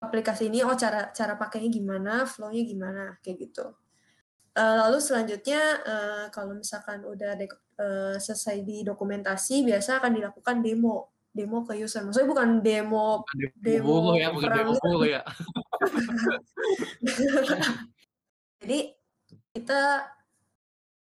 aplikasi 0.00 0.48
ini, 0.48 0.64
oh 0.64 0.74
cara 0.74 1.12
cara 1.12 1.38
pakainya 1.38 1.70
gimana, 1.70 2.26
flow-nya 2.26 2.62
gimana, 2.66 3.04
kayak 3.22 3.46
gitu. 3.46 3.66
Uh, 4.56 4.88
lalu 4.88 4.98
selanjutnya 5.04 5.84
uh, 5.84 6.24
kalau 6.32 6.56
misalkan 6.56 7.04
udah 7.04 7.36
uh, 7.76 8.16
selesai 8.16 8.64
di 8.64 8.80
dokumentasi, 8.88 9.68
biasa 9.68 10.00
akan 10.00 10.16
dilakukan 10.16 10.64
demo 10.64 11.12
demo 11.36 11.60
ke 11.68 11.76
user. 11.76 12.00
Maksudnya 12.00 12.32
bukan 12.32 12.64
demo 12.64 13.20
demo, 13.60 14.00
demo 14.00 14.12
ya, 14.16 14.32
bukan 14.32 14.48
demo 14.56 14.72
demo 14.80 15.04
ya. 15.04 15.20
Jadi 18.64 18.96
kita 19.52 20.08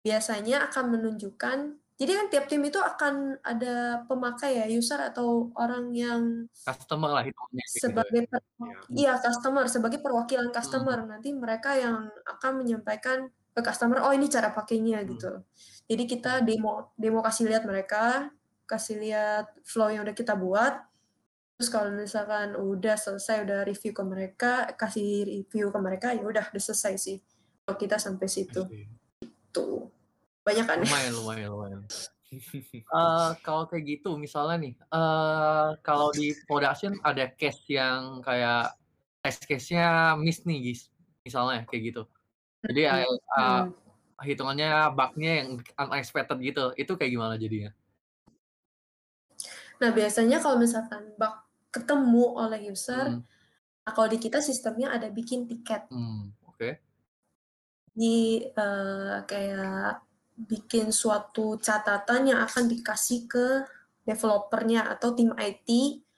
biasanya 0.05 0.69
akan 0.69 0.85
menunjukkan 1.01 1.80
jadi 2.01 2.17
kan 2.17 2.27
tiap 2.33 2.49
tim 2.49 2.65
itu 2.65 2.81
akan 2.81 3.45
ada 3.45 4.01
pemakai 4.09 4.57
ya, 4.57 4.65
user 4.73 4.97
atau 4.97 5.53
orang 5.53 5.93
yang 5.93 6.49
customer 6.65 7.13
lah 7.13 7.21
hitungnya. 7.21 7.61
Sebagai 7.69 8.25
gitu. 8.25 8.41
iya 8.97 9.21
customer, 9.21 9.69
sebagai 9.69 10.01
perwakilan 10.01 10.49
customer. 10.49 11.05
Hmm. 11.05 11.13
Nanti 11.13 11.37
mereka 11.37 11.77
yang 11.77 12.09
akan 12.25 12.65
menyampaikan 12.65 13.29
ke 13.53 13.61
customer, 13.61 14.01
oh 14.01 14.17
ini 14.17 14.33
cara 14.33 14.49
pakainya 14.57 15.05
hmm. 15.05 15.09
gitu. 15.13 15.45
Jadi 15.93 16.05
kita 16.09 16.33
demo 16.41 16.97
demo 16.97 17.21
kasih 17.21 17.53
lihat 17.53 17.69
mereka, 17.69 18.33
kasih 18.65 18.97
lihat 18.97 19.53
flow 19.69 19.93
yang 19.93 20.09
udah 20.09 20.17
kita 20.17 20.33
buat. 20.41 20.81
Terus 21.61 21.69
kalau 21.69 21.93
misalkan 21.93 22.57
udah 22.57 22.97
selesai, 22.97 23.45
udah 23.45 23.69
review 23.69 23.93
ke 23.93 24.01
mereka, 24.01 24.73
kasih 24.73 25.29
review 25.29 25.69
ke 25.69 25.77
mereka, 25.77 26.17
ya 26.17 26.25
udah 26.25 26.49
udah 26.49 26.63
selesai 26.65 26.97
sih. 26.97 27.21
Kalau 27.69 27.77
kita 27.77 28.01
sampai 28.01 28.25
situ. 28.25 28.65
Itu. 29.21 30.00
Banyak 30.45 30.65
kan? 30.65 30.79
Lumayan, 30.81 31.13
lumayan, 31.17 31.49
lumayan. 31.53 31.81
uh, 32.95 33.35
kalau 33.47 33.67
kayak 33.67 33.99
gitu 33.99 34.15
misalnya 34.17 34.57
nih, 34.63 34.75
uh, 34.95 35.75
kalau 35.83 36.15
di 36.15 36.33
production 36.47 36.97
ada 37.03 37.27
case 37.35 37.61
yang 37.69 38.23
kayak 38.23 38.73
test 39.21 39.45
case-nya 39.45 40.17
miss 40.17 40.47
nih 40.49 40.73
guys, 40.73 40.89
misalnya 41.27 41.67
kayak 41.69 41.93
gitu. 41.93 42.03
Jadi 42.65 42.83
uh, 42.89 43.05
uh, 43.37 43.63
hitungannya 44.25 44.93
bug-nya 44.97 45.33
yang 45.45 45.49
unexpected 45.77 46.39
gitu, 46.41 46.73
itu 46.77 46.93
kayak 46.97 47.13
gimana 47.13 47.35
jadinya? 47.37 47.73
Nah 49.81 49.91
biasanya 49.93 50.41
kalau 50.45 50.61
misalkan 50.61 51.13
bug 51.17 51.35
ketemu 51.73 52.25
oleh 52.37 52.61
user, 52.69 53.17
hmm. 53.17 53.23
nah 53.87 53.93
kalau 53.97 54.09
di 54.11 54.19
kita 54.21 54.45
sistemnya 54.45 54.93
ada 54.93 55.09
bikin 55.09 55.49
tiket. 55.49 55.89
Hmm, 55.89 56.33
Oke. 56.45 56.57
Okay. 56.57 56.73
Di 57.97 58.45
uh, 58.57 59.25
kayak 59.25 60.10
bikin 60.49 60.89
suatu 60.95 61.61
catatan 61.61 62.33
yang 62.33 62.41
akan 62.45 62.65
dikasih 62.71 63.29
ke 63.29 63.47
developernya 64.05 64.89
atau 64.89 65.13
tim 65.13 65.37
IT 65.37 65.69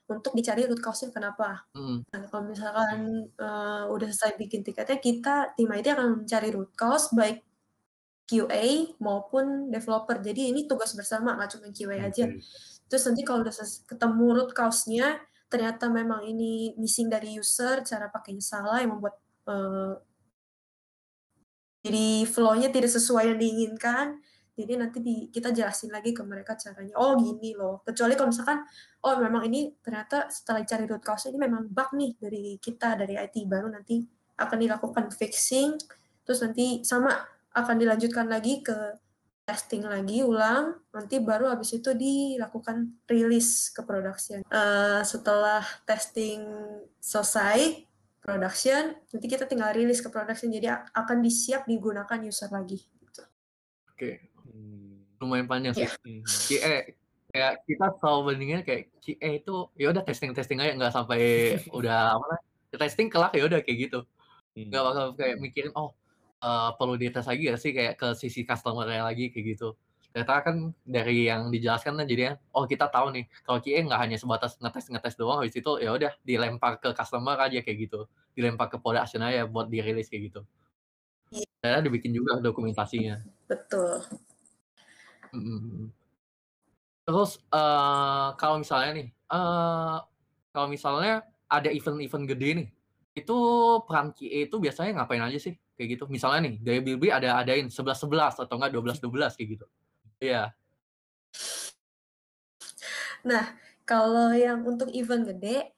untuk 0.07 0.37
dicari 0.37 0.69
root 0.69 0.79
cause-nya 0.79 1.11
kenapa. 1.11 1.65
Hmm. 1.73 2.05
Nah, 2.13 2.23
kalau 2.29 2.45
misalkan 2.47 3.33
uh, 3.41 3.89
udah 3.89 4.07
selesai 4.13 4.37
bikin 4.37 4.61
tiketnya, 4.61 5.01
kita 5.01 5.35
tim 5.57 5.71
IT 5.73 5.87
akan 5.89 6.23
mencari 6.23 6.49
root 6.53 6.73
cause 6.77 7.11
baik 7.17 7.41
QA 8.29 8.97
maupun 9.01 9.73
developer. 9.73 10.21
Jadi 10.21 10.53
ini 10.53 10.69
tugas 10.69 10.93
bersama, 10.93 11.35
nggak 11.37 11.51
cuma 11.59 11.69
QA 11.73 11.97
okay. 11.97 12.01
aja. 12.09 12.25
Terus 12.87 13.03
nanti 13.09 13.23
kalau 13.25 13.41
udah 13.43 13.55
ketemu 13.89 14.27
root 14.37 14.51
cause-nya, 14.53 15.17
ternyata 15.49 15.89
memang 15.89 16.25
ini 16.29 16.77
missing 16.77 17.09
dari 17.09 17.37
user, 17.37 17.81
cara 17.85 18.09
pakainya 18.13 18.45
salah 18.45 18.81
yang 18.85 18.97
membuat 18.97 19.17
uh, 19.49 19.97
jadi 21.83 22.23
flow-nya 22.31 22.71
tidak 22.71 22.95
sesuai 22.95 23.35
yang 23.35 23.39
diinginkan. 23.43 24.23
Jadi 24.53 24.73
nanti 24.79 24.99
di, 25.03 25.15
kita 25.33 25.51
jelasin 25.51 25.91
lagi 25.91 26.15
ke 26.15 26.23
mereka 26.23 26.55
caranya. 26.55 26.95
Oh 26.95 27.19
gini 27.19 27.59
loh. 27.59 27.83
Kecuali 27.83 28.15
kalau 28.15 28.31
misalkan, 28.31 28.63
oh 29.03 29.19
memang 29.19 29.43
ini 29.51 29.75
ternyata 29.83 30.31
setelah 30.31 30.63
cari 30.63 30.85
root 30.87 31.03
cause 31.03 31.27
ini 31.27 31.41
memang 31.41 31.67
bug 31.67 31.91
nih 31.99 32.15
dari 32.21 32.45
kita, 32.63 32.95
dari 32.95 33.19
IT. 33.19 33.35
Baru 33.51 33.67
nanti 33.67 34.07
akan 34.39 34.59
dilakukan 34.63 35.11
fixing. 35.11 35.75
Terus 36.23 36.39
nanti 36.47 36.87
sama 36.87 37.19
akan 37.51 37.77
dilanjutkan 37.83 38.31
lagi 38.31 38.63
ke 38.63 38.77
testing 39.43 39.83
lagi 39.83 40.23
ulang. 40.23 40.79
Nanti 40.95 41.19
baru 41.19 41.51
habis 41.51 41.75
itu 41.75 41.91
dilakukan 41.97 43.03
rilis 43.11 43.75
ke 43.75 43.83
production. 43.83 44.47
Uh, 44.47 45.03
setelah 45.03 45.67
testing 45.83 46.47
selesai, 47.03 47.89
production, 48.23 48.95
nanti 49.11 49.27
kita 49.27 49.51
tinggal 49.51 49.75
rilis 49.75 49.99
ke 49.99 50.07
production, 50.07 50.49
jadi 50.55 50.87
akan 50.95 51.19
disiap 51.21 51.67
digunakan 51.67 52.19
user 52.23 52.49
lagi. 52.55 52.79
Gitu. 52.79 53.23
Oke, 53.91 54.31
lumayan 55.19 55.51
panjang 55.51 55.75
sih. 55.75 55.91
Yeah. 55.91 56.23
QA, 56.47 56.75
Kayak 57.33 57.65
kita 57.65 57.87
selalu 57.97 58.21
bandingin 58.29 58.61
kayak 58.61 58.83
QA 59.01 59.41
itu 59.41 59.55
ya 59.81 59.89
udah 59.89 60.05
testing-testing 60.05 60.61
aja 60.61 60.77
nggak 60.77 60.93
sampai 60.93 61.21
udah 61.81 62.13
apa 62.13 62.25
namanya, 62.29 62.45
testing 62.77 63.09
kelak 63.09 63.33
ya 63.33 63.49
udah 63.49 63.61
kayak 63.65 63.89
gitu. 63.89 63.99
Nggak 64.53 64.83
Hmm. 64.85 64.89
bakal 64.93 65.07
kayak 65.17 65.37
mikirin, 65.41 65.73
"Oh, 65.73 65.97
eee, 66.45 66.69
perlu 66.77 66.95
dites 67.01 67.25
lagi 67.25 67.43
nggak 67.49 67.61
sih 67.61 67.73
kayak 67.73 67.95
ke 67.97 68.09
sisi 68.21 68.45
customer-nya 68.45 69.09
lagi?" 69.09 69.33
Kayak 69.33 69.57
gitu. 69.57 69.69
Ternyata 70.13 70.45
kan 70.45 70.57
dari 70.85 71.25
yang 71.25 71.49
dijelaskan 71.49 71.97
kan 71.97 72.05
jadinya, 72.05 72.37
oh 72.53 72.69
kita 72.69 72.93
tahu 72.93 73.17
nih 73.17 73.25
kalau 73.49 73.65
QA 73.65 73.81
nggak 73.89 74.01
hanya 74.05 74.17
sebatas 74.21 74.61
ngetes-ngetes 74.61 75.17
doang 75.17 75.41
habis 75.41 75.57
itu 75.57 75.73
ya 75.81 75.97
udah 75.97 76.13
dilempar 76.21 76.77
ke 76.77 76.93
customer 76.93 77.41
aja 77.41 77.65
kayak 77.65 77.89
gitu. 77.89 78.05
Dilempar 78.37 78.69
ke 78.69 78.77
production 78.77 79.25
aja 79.25 79.49
buat 79.49 79.73
dirilis 79.73 80.13
kayak 80.13 80.23
gitu. 80.29 80.41
Ternyata 81.65 81.81
dibikin 81.89 82.13
juga 82.13 82.37
dokumentasinya. 82.45 83.25
Betul. 83.49 84.05
Mhm 85.33 85.41
mhm. 85.41 85.87
Terus, 87.03 87.41
eee, 87.51 88.29
kalau 88.39 88.57
misalnya 88.63 88.91
nih, 88.95 89.07
eee, 89.11 89.97
kalau 90.55 90.67
misalnya 90.71 91.25
ada 91.51 91.69
event-event 91.73 92.25
gede 92.31 92.49
nih, 92.63 92.69
itu 93.19 93.37
peran 93.89 94.13
QA 94.15 94.47
itu 94.47 94.57
biasanya 94.63 95.03
ngapain 95.03 95.25
aja 95.25 95.39
sih? 95.41 95.55
Kayak 95.75 95.89
gitu. 95.99 96.05
Misalnya 96.07 96.53
nih 96.53 96.55
dari 96.63 96.79
Blibli 96.85 97.11
ada 97.11 97.43
adain 97.43 97.67
11.11 97.73 98.39
atau 98.39 98.55
enggak 98.61 98.73
12.12 98.77 99.35
kayak 99.35 99.51
gitu. 99.59 99.67
Iya. 100.23 100.55
Nah, 103.31 103.55
kalau 103.87 104.35
yang 104.35 104.67
untuk 104.67 104.91
event 104.91 105.23
gede, 105.31 105.71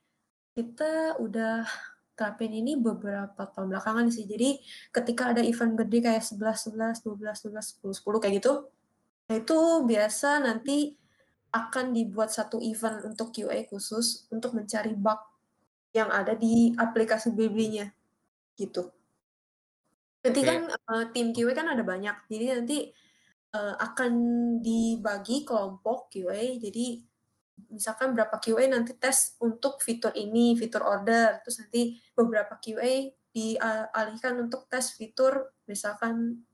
kita 0.56 1.18
udah 1.20 1.64
terapin 2.16 2.52
ini 2.54 2.78
beberapa 2.78 3.42
tahun 3.52 3.74
belakangan 3.74 4.08
sih. 4.12 4.24
Jadi 4.28 4.60
ketika 4.94 5.32
ada 5.34 5.42
event 5.44 5.74
gede 5.80 5.98
kayak 6.06 6.24
11.11, 6.24 7.04
12.12, 7.04 7.64
10.10 7.80 8.20
kayak 8.22 8.34
gitu, 8.40 8.52
nah 9.28 9.36
itu 9.40 9.58
biasa 9.88 10.30
nanti 10.44 10.96
akan 11.54 11.94
dibuat 11.96 12.30
satu 12.34 12.58
event 12.62 13.02
untuk 13.08 13.32
QA 13.34 13.64
khusus 13.70 14.28
untuk 14.34 14.52
mencari 14.58 14.92
bug 14.96 15.20
yang 15.96 16.10
ada 16.12 16.34
di 16.38 16.74
aplikasi 16.78 17.32
Blibli-nya, 17.34 17.92
gitu. 18.58 18.92
Nanti 20.24 20.40
Oke. 20.40 20.48
kan, 20.48 20.58
eee, 20.72 21.04
tim 21.12 21.26
QA 21.36 21.52
kan 21.52 21.68
ada 21.68 21.84
banyak, 21.84 22.16
jadi 22.32 22.44
nanti, 22.60 22.88
eee, 23.54 23.75
akan 23.87 24.12
dibagi 24.66 25.46
kelompok 25.49 26.11
QA, 26.12 26.58
jadi 26.61 26.87
misalkan 27.70 28.12
berapa 28.16 28.37
QA 28.42 28.64
nanti 28.70 28.92
tes 28.99 29.37
untuk 29.42 29.80
fitur 29.87 30.12
ini, 30.16 30.54
fitur 30.58 30.82
order, 30.84 31.40
terus 31.44 31.58
nanti 31.62 31.99
beberapa 32.18 32.54
QA 32.61 32.94
dialihkan 33.34 34.34
untuk 34.46 34.66
tes 34.70 34.94
fitur 34.99 35.50
misalkan 35.70 36.44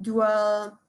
jual 0.00 0.80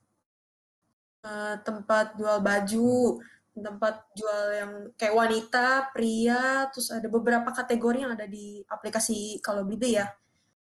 eee, 1.26 1.56
tempat 1.68 2.06
jual 2.20 2.38
baju, 2.42 3.22
tempat 3.68 3.96
jual 4.18 4.44
yang 4.60 4.72
kayak 5.00 5.16
wanita, 5.22 5.92
pria, 5.94 6.66
terus 6.74 6.90
ada 6.98 7.06
beberapa 7.12 7.50
kategori 7.54 7.98
yang 8.08 8.14
ada 8.18 8.26
di 8.26 8.64
aplikasi 8.66 9.38
kalau 9.46 9.62
Blibli 9.68 10.00
ya. 10.00 10.08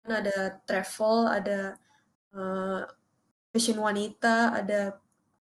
Kan 0.04 0.12
ada 0.24 0.36
travel, 0.68 1.16
ada, 1.38 1.60
eee, 2.36 2.80
fashion 3.54 3.78
wanita, 3.78 4.50
ada 4.58 4.98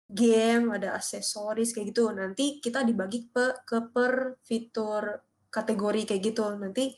game, 0.10 0.74
ada 0.78 0.98
aksesoris 1.00 1.74
kayak 1.74 1.94
gitu. 1.96 2.12
Nanti 2.14 2.62
kita 2.64 2.86
dibagi 2.86 3.30
pe 3.34 3.66
ke 3.66 3.90
per 3.94 4.38
fitur 4.46 5.04
kategori 5.50 6.02
kayak 6.10 6.22
gitu. 6.34 6.46
Nanti, 6.58 6.94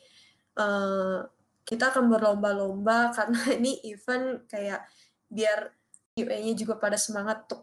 eee, 0.59 1.17
kita 1.65 1.85
akan 1.95 2.05
berlomba-lomba 2.11 2.99
karena 3.17 3.41
ini 3.57 3.79
event 3.91 4.45
kayak 4.51 4.87
biar 5.31 5.73
QA-nya 6.15 6.53
juga 6.57 6.75
pada 6.79 6.97
semangat 6.99 7.47
untuk, 7.49 7.61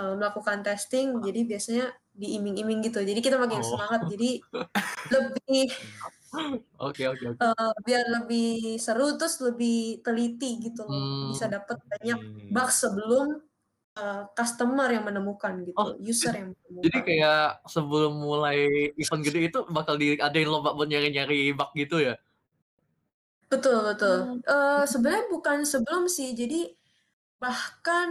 eee, 0.00 0.14
melakukan 0.18 0.60
testing, 0.66 1.20
jadi 1.24 1.40
biasanya 1.48 1.86
diiming-iming 2.16 2.80
gitu. 2.86 3.00
Jadi 3.04 3.20
kita 3.24 3.36
makin 3.40 3.62
Oh. 3.62 3.66
semangat, 3.66 4.06
jadi 4.10 4.42
lebih 5.14 5.64
Oke 6.78 7.08
oke 7.08 7.26
oke. 7.28 7.42
eee, 7.42 7.70
biar 7.86 8.04
lebih 8.16 8.44
seru, 8.84 9.04
terus 9.18 9.36
lebih 9.46 10.00
teliti 10.04 10.46
gitu 10.64 10.80
loh, 10.90 11.02
bisa 11.30 11.44
Mmm. 11.44 11.52
dapat 11.54 11.76
banyak 11.92 12.18
bug 12.54 12.68
Mmm. 12.72 12.76
sebelum, 12.82 13.26
eee, 13.98 14.22
customer 14.38 14.88
yang 14.96 15.04
menemukan 15.08 15.54
Oh, 15.76 15.88
gitu, 15.88 15.98
user 16.10 16.32
jad 16.32 16.38
yang 16.40 16.50
jadi 16.84 16.98
menemukan. 16.98 17.06
kayak 17.08 17.36
sebelum 17.68 18.12
mulai 18.22 18.58
event 19.00 19.22
gede 19.26 19.40
itu 19.50 19.58
bakal 19.76 19.96
diadain 20.00 20.48
lomba 20.48 20.70
buat 20.76 20.88
nyari-nyari 20.88 21.52
bug 21.58 21.70
gitu 21.76 21.96
ya? 22.00 22.16
Betul 23.50 23.78
betul. 23.86 24.18
Oh. 24.18 24.28
Eee, 24.42 24.82
Mhm. 24.82 24.90
sebenarnya 24.90 25.24
bukan 25.30 25.58
sebelum 25.62 26.10
sih, 26.10 26.34
jadi 26.34 26.74
bahkan 27.42 28.10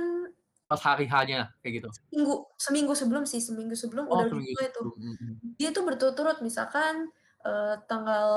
Pas 0.69 0.81
hari 0.81 1.05
H-nya, 1.05 1.53
kayak 1.61 1.73
gitu? 1.81 1.95
seminggu 2.11 2.33
seminggu 2.59 2.93
sebelum 2.97 3.23
sih, 3.29 3.41
seminggu 3.43 3.75
sebelum 3.77 4.05
Oh, 4.09 4.23
udah 4.23 4.27
seminggu 4.29 4.61
tuh. 4.75 4.87
sebelum, 4.87 5.01
mhm. 5.01 5.55
Dia 5.59 5.69
tuh 5.75 5.83
berturut-turut, 5.87 6.39
misalkan, 6.45 7.09
eee, 7.45 7.75
tanggal 7.89 8.27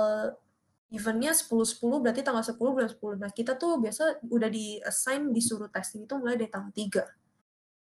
event-nya 0.93 1.33
10.10 1.37 2.01
berarti 2.05 2.23
tanggal 2.25 2.45
10 2.47 2.73
bulan 2.77 2.91
10. 2.93 3.17
Nah, 3.21 3.31
kita 3.33 3.57
tuh 3.61 3.81
biasa 3.83 4.25
udah 4.29 4.51
di-assign 4.53 5.33
disuruh 5.37 5.69
testing 5.73 6.05
itu 6.09 6.15
mulai 6.21 6.37
dari 6.41 6.51
tanggal 6.53 6.73
3. 6.77 7.05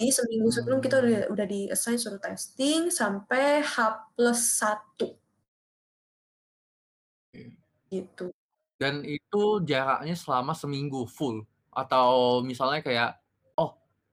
Jadi 0.01 0.11
seminggu 0.13 0.51
sebelum 0.53 0.81
kita 0.85 0.97
udah 1.03 1.21
udah 1.33 1.47
di-assign 1.49 1.99
suruh 2.01 2.21
testing 2.23 2.91
sampai 2.93 3.63
H+1. 3.65 5.19
Oke. 7.35 7.55
Gitu. 7.95 8.27
Dan 8.83 9.07
itu 9.07 9.63
jaraknya 9.63 10.15
selama 10.19 10.53
seminggu 10.57 11.07
full? 11.07 11.47
Atau 11.71 12.43
misalnya 12.43 12.83
kayak, 12.83 13.11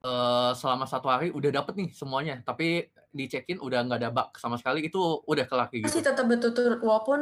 eee, 0.04 0.50
selama 0.60 0.84
1 0.90 1.08
hari 1.12 1.28
udah 1.34 1.50
dapet 1.54 1.74
nih 1.80 1.90
semuanya, 1.96 2.34
tapi 2.46 2.90
dicekin 3.14 3.58
udah 3.62 3.78
nggak 3.86 3.98
ada 4.02 4.10
bug 4.14 4.28
sama 4.38 4.56
sekali, 4.60 4.86
itu 4.88 4.98
udah 5.26 5.44
kelar 5.50 5.68
kayak 5.72 5.84
Masih 5.84 6.02
gitu? 6.02 6.02
tetap 6.02 6.26
berturut-turut 6.26 6.80
walaupun, 6.82 7.20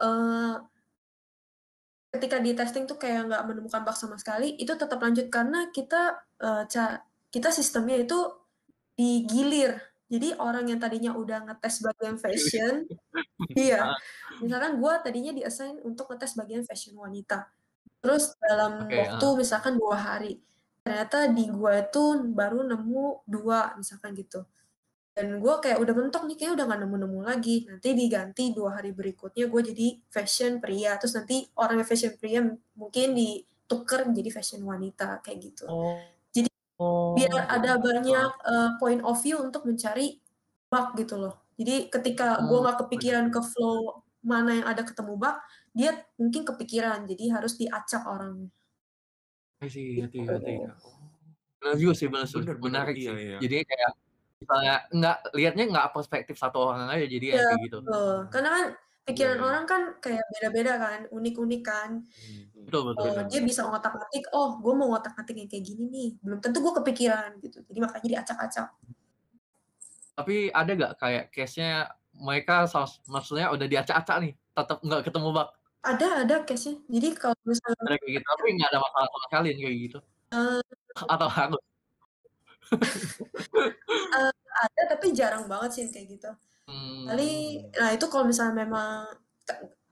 eee 0.00 0.54
ketika 2.12 2.36
di-testing 2.42 2.84
tuh 2.86 2.94
kayak 3.00 3.26
nggak 3.30 3.42
menemukan 3.48 3.82
bug 3.86 3.96
sama 3.96 4.16
sekali, 4.20 4.54
itu 4.60 4.70
tetap 4.76 4.98
lanjut 5.00 5.26
karena 5.32 5.70
kita, 5.72 6.20
ca 6.70 6.84
kita 7.32 7.48
sistemnya 7.54 8.04
itu 8.04 8.18
digilir. 8.98 9.80
Jadi 10.12 10.36
orang 10.38 10.68
yang 10.70 10.80
tadinya 10.82 11.12
udah 11.16 11.46
ngetes 11.50 11.82
bagian 11.86 12.16
fashion 12.20 12.86
iya, 13.58 13.80
Heeh. 13.80 13.98
misalkan 14.42 14.78
gua 14.82 15.00
tadinya 15.04 15.32
di-assign 15.36 15.80
untuk 15.86 16.10
ngetes 16.12 16.34
bagian 16.40 16.64
fashion 16.68 16.94
wanita. 16.98 17.48
Terus 18.04 18.34
dalam 18.42 18.72
Oke, 18.80 18.96
waktu 18.96 19.26
heeh. 19.26 19.34
misalkan 19.40 19.74
2 19.80 19.96
hari, 19.98 20.40
ternyata 20.84 21.18
di 21.36 21.44
gua 21.50 21.72
itu 21.84 22.04
baru 22.38 22.60
nemu 22.70 23.24
2 23.28 23.74
misalkan 23.80 24.12
gitu. 24.20 24.44
Dan 25.16 25.38
gua 25.42 25.60
kayak 25.62 25.78
udah 25.84 25.94
mentok 25.98 26.22
nih, 26.28 26.36
kayaknya 26.38 26.54
udah 26.58 26.66
nggak 26.70 26.80
nemu-nemu 26.86 27.20
lagi. 27.30 27.56
Nanti 27.70 27.88
diganti 27.98 28.42
2 28.56 28.70
hari 28.80 28.90
berikutnya 28.98 29.44
gua 29.52 29.62
jadi 29.66 29.86
fashion 30.14 30.52
pria, 30.64 30.96
terus 31.00 31.14
nanti 31.18 31.36
orang 31.60 31.76
yang 31.82 31.88
fashion 31.90 32.14
pria 32.20 32.40
mungkin 32.80 33.08
dituker 33.18 34.00
menjadi 34.08 34.30
fashion 34.36 34.62
wanita, 34.66 35.22
kayak 35.24 35.38
gitu. 35.52 35.66
Oh. 35.66 36.20
Jadi 36.34 36.48
biar 37.16 37.34
Oh, 37.34 37.48
ada 37.56 37.72
jadi 37.82 37.88
banyak, 37.88 38.30
eee, 38.50 38.68
point 38.80 39.02
of 39.06 39.16
view 39.24 39.36
untuk 39.46 39.62
mencari 39.68 40.20
bug 40.70 40.86
gitu 41.00 41.14
loh. 41.22 41.34
Jadi 41.60 41.90
ketika 41.94 42.42
gua 42.48 42.58
Oh, 42.58 42.68
nggak 42.70 42.78
iya 42.92 43.02
kepikiran 43.02 43.26
ke 43.34 43.40
flow 43.44 44.02
mana 44.24 44.50
yang 44.62 44.66
ada 44.72 44.82
ketemu 44.88 45.14
bug, 45.20 45.36
dia 45.76 45.90
mungkin 46.20 46.42
kepikiran, 46.48 47.06
jadi 47.10 47.24
harus 47.40 47.54
diacak 47.60 48.02
orangnya. 48.08 48.50
I 49.62 49.68
see, 49.70 50.02
Gitu. 50.02 50.18
ngerti. 50.26 50.52
Oh. 50.66 50.94
Bener 51.62 51.76
juga 51.80 51.94
sih, 51.96 52.08
bener 52.12 52.26
sih, 52.28 52.42
Bener 52.42 52.56
menarik 52.60 52.94
iya 52.98 53.10
sih. 53.14 53.24
iya. 53.24 53.38
Jadinya 53.42 53.64
kayak 53.70 53.90
misalnya 54.42 54.74
nggak 54.92 55.16
lihatnya 55.38 55.64
nggak 55.72 55.86
perspektif 55.94 56.36
satu 56.36 56.58
orang 56.68 56.88
aja 56.92 57.06
jadinya 57.08 57.34
Iya, 57.38 57.46
kayak 57.48 57.60
gitu. 57.66 57.76
betul. 57.80 58.14
Karena 58.32 58.48
kan 58.56 58.64
Iya 58.68 59.06
pikiran 59.08 59.38
iya. 59.38 59.44
orang 59.48 59.64
kan 59.70 59.82
kayak 60.04 60.24
beda-beda 60.32 60.72
kan, 60.84 61.00
unik-unik 61.16 61.62
kan. 61.64 61.90
Mhm, 62.04 62.64
Betul 62.68 62.82
betul. 62.92 63.04
Eee, 63.04 63.14
bener 63.16 63.26
dia 63.32 63.40
bisa 63.48 63.60
ngotak-ngatik, 63.68 64.24
"Oh, 64.36 64.50
gua 64.64 64.72
mau 64.78 64.88
ngotak-ngatik 64.92 65.34
yang 65.40 65.48
kayak 65.52 65.64
gini 65.68 65.84
nih." 65.94 66.08
Belum 66.24 66.38
tentu 66.44 66.58
gua 66.64 66.74
kepikiran 66.80 67.30
gitu, 67.44 67.58
jadi 67.68 67.78
makanya 67.84 68.08
diacak-acak. 68.20 68.68
Tapi 70.18 70.36
ada 70.54 70.70
nggak 70.78 70.92
kayak 71.02 71.24
case-nya 71.34 71.90
mereka 72.14 72.70
maksudnya 73.10 73.50
udah 73.50 73.66
diacak-acak 73.66 74.16
nih, 74.22 74.32
tetep 74.54 74.78
nggak 74.86 75.02
ketemu 75.10 75.28
bug? 75.34 75.48
Ada 75.84 76.24
ada 76.24 76.36
case-nya. 76.48 76.80
Jadi 76.88 77.08
kalau 77.20 77.36
misalnya 77.44 77.76
Ada 77.84 77.96
kayak 78.00 78.12
gitu, 78.16 78.24
tapi 78.24 78.46
nggak 78.56 78.68
ada 78.72 78.80
masalah 78.80 79.06
sama 79.12 79.20
sekali 79.28 79.48
kayak 79.52 79.76
gitu? 79.84 79.98
Eee 80.32 80.60
Atau 81.12 81.28
harus? 81.28 81.62
Eee, 84.16 84.32
ada 84.64 84.82
tapi 84.96 85.06
jarang 85.12 85.44
banget 85.50 85.70
sih 85.76 85.80
yang 85.84 85.92
kayak 85.92 86.06
gitu. 86.16 86.30
Paling 87.04 87.34
Mmm. 87.68 87.76
nah 87.80 87.90
itu 87.92 88.06
kalau 88.08 88.24
misalnya 88.24 88.54
memang 88.64 89.04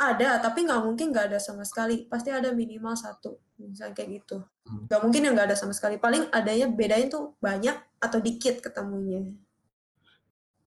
ada, 0.00 0.40
tapi 0.42 0.64
nggak 0.66 0.82
mungkin 0.82 1.12
nggak 1.12 1.26
ada 1.34 1.38
sama 1.42 1.62
sekali. 1.68 2.08
Pasti 2.08 2.32
ada 2.32 2.50
minimal 2.56 2.96
1, 2.96 3.36
misalnya 3.60 3.92
kayak 3.92 4.24
gitu. 4.24 4.36
Mmm. 4.64 4.88
Nggak 4.88 5.00
mungkin 5.04 5.20
yang 5.28 5.34
nggak 5.36 5.48
ada 5.52 5.58
sama 5.60 5.76
sekali, 5.76 6.00
paling 6.00 6.24
adanya 6.32 6.72
bedanya 6.72 7.06
tuh 7.12 7.36
banyak 7.38 7.76
atau 8.00 8.18
dikit 8.24 8.64
ketemunya. 8.64 9.28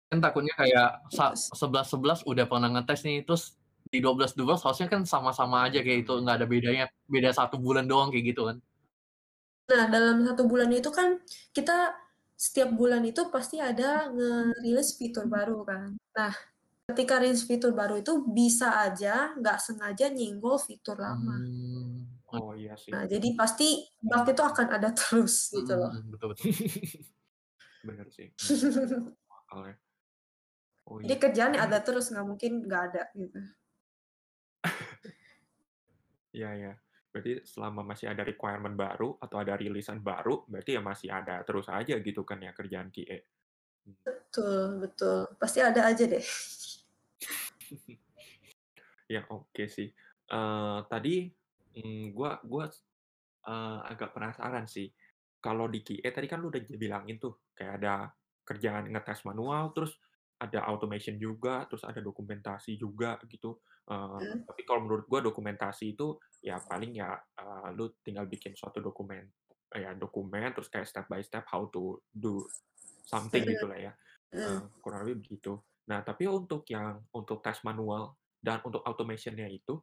Kan 0.09 0.24
takutnya 0.24 0.57
kayak 0.57 1.04
sih. 1.12 1.52
11.11 1.52 2.24
udah 2.24 2.44
pernah 2.48 2.72
ngetes 2.72 3.04
nih, 3.04 3.28
terus 3.28 3.58
di 3.92 3.98
12.12 4.05 4.61
harusnya 4.64 4.88
kan 4.92 5.03
sama-sama 5.09 5.66
aja 5.66 5.81
kayak 5.85 6.05
itu, 6.07 6.12
nggak 6.22 6.37
ada 6.42 6.46
bedanya, 6.48 6.85
beda 7.09 7.31
1 7.35 7.57
bulan 7.61 7.85
doang 7.88 8.09
kayak 8.12 8.24
gitu 8.37 8.42
kan? 8.48 8.59
Nah, 9.68 9.85
dalam 9.92 10.24
1 10.24 10.48
bulan 10.48 10.72
itu 10.72 10.88
kan 10.88 11.20
kita 11.53 11.92
setiap 12.38 12.72
bulan 12.72 13.05
itu 13.05 13.29
pasti 13.29 13.61
ada 13.61 14.09
ngerilis 14.09 14.96
fitur 14.96 15.29
baru 15.29 15.61
kan. 15.66 15.92
Nah, 16.16 16.33
ketika 16.88 17.20
rilis 17.20 17.44
fitur 17.44 17.77
baru 17.77 18.01
itu 18.01 18.24
bisa 18.33 18.81
aja 18.81 19.37
nggak 19.37 19.59
sengaja 19.61 20.09
nyenggol 20.09 20.57
fitur 20.57 20.96
lama. 20.96 21.37
Hmm. 21.37 22.09
Oh 22.33 22.53
iya 22.57 22.77
sih. 22.81 22.92
Nah, 22.92 23.05
jadi 23.05 23.29
pasti 23.37 23.85
bug 24.01 24.24
itu 24.29 24.42
akan 24.44 24.68
ada 24.72 24.88
terus 24.96 25.53
gitu 25.53 25.72
loh. 25.77 25.92
Mhm, 25.92 26.16
betul 26.16 26.27
betul. 26.33 26.44
Bener 27.88 28.07
sih. 28.12 28.29
Ya. 29.53 29.72
Oh 30.88 30.96
Jadi 31.05 31.14
iya. 31.14 31.20
kerjaannya 31.20 31.61
Ini 31.61 31.66
ada 31.68 31.79
terus, 31.85 32.09
nggak 32.09 32.27
mungkin 32.27 32.53
nggak 32.64 32.83
ada 32.92 33.03
gitu. 33.12 33.40
Iya 36.37 36.51
iya. 36.57 36.73
Berarti 37.09 37.41
selama 37.49 37.81
masih 37.88 38.12
ada 38.12 38.21
requirement 38.21 38.77
baru 38.77 39.17
atau 39.17 39.37
ada 39.41 39.57
rilisan 39.57 40.05
baru, 40.05 40.45
berarti 40.45 40.77
ya 40.77 40.83
masih 40.85 41.09
ada 41.09 41.41
terus 41.49 41.67
aja 41.73 41.97
gitu 42.05 42.21
kan 42.25 42.37
ya 42.45 42.53
kerjaan 42.53 42.93
QA. 42.93 43.19
Hmm. 43.88 43.97
Betul 44.05 44.81
betul. 44.85 45.19
Pasti 45.41 45.59
ada 45.64 45.88
aja 45.88 46.05
deh. 46.05 46.25
Ya 49.09 49.25
oke 49.33 49.64
sih. 49.73 49.88
Eee, 50.29 50.79
tadi, 50.93 51.33
mmm, 51.81 52.12
gua 52.12 52.37
gua, 52.45 52.69
eee, 53.49 53.79
agak 53.88 54.12
penasaran 54.12 54.69
sih. 54.69 54.93
Kalau 55.41 55.64
di 55.73 55.81
QA 55.81 56.12
tadi 56.12 56.29
kan 56.29 56.45
lu 56.45 56.53
udah 56.53 56.61
bilangin 56.77 57.17
tuh, 57.17 57.41
kayak 57.57 57.81
ada 57.81 58.12
kerjaan 58.45 58.93
ngetes 58.93 59.25
manual, 59.25 59.73
terus 59.73 59.97
ada 60.38 60.61
automation 60.70 61.16
juga, 61.18 61.66
terus 61.70 61.83
ada 61.87 61.98
dokumentasi 62.03 62.79
juga 62.79 63.18
gitu. 63.27 63.59
Eee, 63.90 64.20
Mhm. 64.20 64.48
tapi 64.48 64.62
kalau 64.68 64.87
menurut 64.87 65.05
gua 65.11 65.20
dokumentasi 65.24 65.94
itu 65.98 66.18
ya 66.44 66.62
paling 66.64 66.94
ya, 66.96 67.18
eee, 67.38 67.68
lu 67.77 67.90
tinggal 68.05 68.27
bikin 68.31 68.55
suatu 68.59 68.79
dokumen 68.83 69.29
ya 69.77 69.92
dokumen, 69.98 70.48
terus 70.57 70.72
kayak 70.72 70.88
step 70.88 71.07
by 71.12 71.20
step 71.20 71.44
how 71.53 71.68
to 71.68 72.01
do 72.14 72.48
something 73.05 73.44
Mhm. 73.44 73.48
gitulah 73.48 73.77
ya. 73.79 73.92
Eee, 74.46 74.62
kurang 74.83 75.05
lebih 75.09 75.24
begitu. 75.27 75.61
Nah, 75.90 76.03
tapi 76.07 76.27
untuk 76.31 76.64
yang 76.70 77.03
untuk 77.14 77.40
tes 77.44 77.61
manual 77.66 78.16
dan 78.40 78.61
untuk 78.64 78.85
automation-nya 78.87 79.48
itu, 79.51 79.81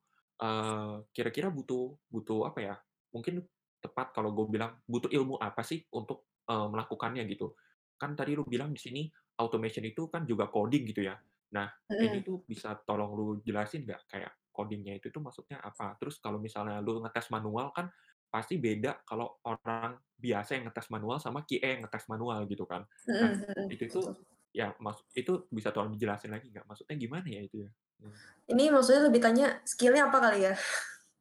kira-kira 1.15 1.49
butuh 1.53 1.97
butuh 2.11 2.49
apa 2.49 2.59
ya, 2.61 2.75
mungkin 3.13 3.45
tepat 3.81 4.11
kalau 4.17 4.33
gue 4.33 4.45
bilang 4.49 4.81
butuh 4.89 5.11
ilmu 5.13 5.37
apa 5.37 5.61
sih 5.61 5.85
untuk, 5.93 6.27
eee, 6.49 6.67
melakukannya 6.71 7.23
gitu. 7.29 7.53
Kan 7.99 8.17
tadi 8.17 8.33
lu 8.35 8.43
bilang 8.47 8.73
di 8.75 8.81
sini 8.81 9.01
automation 9.39 9.83
itu 9.85 10.07
kan 10.11 10.23
juga 10.27 10.47
coding 10.51 10.83
gitu 10.91 11.05
ya. 11.05 11.15
Nah, 11.55 11.67
ini 12.01 12.19
Mhm. 12.19 12.25
tuh 12.25 12.43
bisa 12.47 12.75
tolong 12.87 13.11
lu 13.15 13.27
jelasin 13.45 13.83
nggak 13.87 14.01
kayak 14.11 14.31
coding-nya 14.55 14.97
itu 14.99 15.11
tuh 15.11 15.21
maksudnya 15.23 15.59
apa? 15.63 15.95
Terus 15.99 16.19
kalau 16.23 16.39
misalnya 16.39 16.79
lu 16.83 16.99
ngetes 17.03 17.27
manual 17.33 17.71
kan 17.75 17.91
pasti 18.31 18.59
beda 18.59 19.03
kalau 19.07 19.39
orang 19.47 19.99
biasa 20.19 20.59
yang 20.59 20.65
ngetes 20.71 20.87
manual 20.91 21.17
sama 21.23 21.43
QA 21.47 21.79
yang 21.79 21.81
ngetes 21.87 22.05
manual 22.11 22.43
gitu 22.47 22.63
kan. 22.67 22.83
Nah, 23.21 23.31
Mhm 23.31 23.45
mhm. 23.57 23.69
itu 23.71 23.87
tuh 23.91 24.05
Betul. 24.05 24.25
ya 24.55 24.71
maksud 24.79 25.05
itu 25.15 25.31
bisa 25.51 25.69
tolong 25.75 25.91
dijelasin 25.95 26.31
lagi 26.31 26.47
nggak? 26.51 26.65
Maksudnya 26.67 26.95
gimana 26.99 27.27
ya 27.27 27.41
itu 27.43 27.57
ya? 27.67 27.71
Hmm. 28.03 28.19
Ini 28.45 28.69
maksudnya 28.69 29.09
lebih 29.09 29.21
tanya 29.25 29.45
skill-nya 29.65 30.05
apa 30.09 30.17
kali 30.21 30.39
ya? 30.45 30.53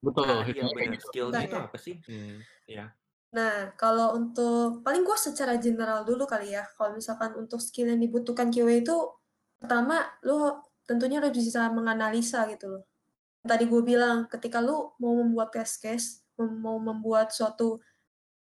Betul, 0.04 0.36
Nah, 0.36 0.44
iya 0.52 0.64
kayak 0.74 0.74
bener, 0.74 0.96
gitu. 0.98 1.06
skill-nya 1.06 1.40
Bentar 1.40 1.48
itu 1.48 1.56
ya. 1.56 1.64
apa 1.66 1.76
sih? 1.80 1.94
Hmm, 2.08 2.44
iya. 2.70 2.92
Nah, 3.34 3.74
kalau 3.74 4.14
untuk 4.14 4.86
paling 4.86 5.02
gue 5.02 5.18
secara 5.18 5.58
general 5.58 6.06
dulu 6.06 6.22
kali 6.22 6.54
ya. 6.54 6.62
Kalau 6.78 6.94
misalkan 6.94 7.34
untuk 7.34 7.58
skill 7.58 7.90
yang 7.90 7.98
dibutuhkan 7.98 8.54
QA 8.54 8.78
itu, 8.78 8.94
pertama 9.58 10.06
lu 10.22 10.54
tentunya 10.86 11.18
harus 11.18 11.34
bisa 11.34 11.66
menganalisa 11.74 12.46
gitu 12.46 12.78
loh. 12.78 12.84
Tadi 13.42 13.66
gue 13.66 13.82
bilang 13.82 14.30
ketika 14.30 14.62
lu 14.62 14.94
mau 15.02 15.18
membuat 15.18 15.50
test 15.50 15.82
case, 15.82 16.22
mau 16.38 16.78
membuat 16.78 17.34
suatu 17.34 17.82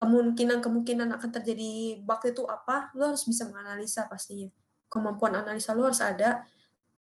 kemungkinan-kemungkinan 0.00 1.10
akan 1.20 1.30
terjadi 1.36 2.00
bug 2.00 2.22
itu 2.24 2.42
apa, 2.48 2.88
lu 2.96 3.12
harus 3.12 3.28
bisa 3.28 3.44
menganalisa 3.44 4.08
pastinya. 4.08 4.48
Kemampuan 4.88 5.36
analisa 5.36 5.76
lu 5.76 5.84
harus 5.84 6.00
ada. 6.00 6.48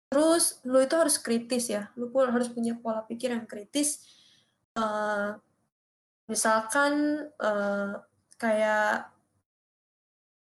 Terus 0.10 0.64
lu 0.66 0.82
itu 0.82 0.96
harus 0.98 1.22
kritis 1.22 1.70
ya, 1.70 1.92
pun 1.94 2.26
harus 2.34 2.50
punya 2.50 2.74
pola 2.82 3.06
pikir 3.06 3.36
yang 3.36 3.46
kritis. 3.46 4.02
Eee, 4.74 5.38
misalkan, 6.32 6.94
eee, 7.40 7.92
kayak 8.42 9.10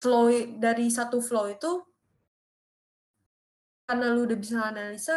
flow 0.02 0.28
dari 0.64 0.86
satu 0.92 1.18
flow 1.26 1.46
itu 1.56 1.70
karena 3.86 4.06
lu 4.14 4.20
udah 4.26 4.38
bisa 4.38 4.56
analisa 4.70 5.16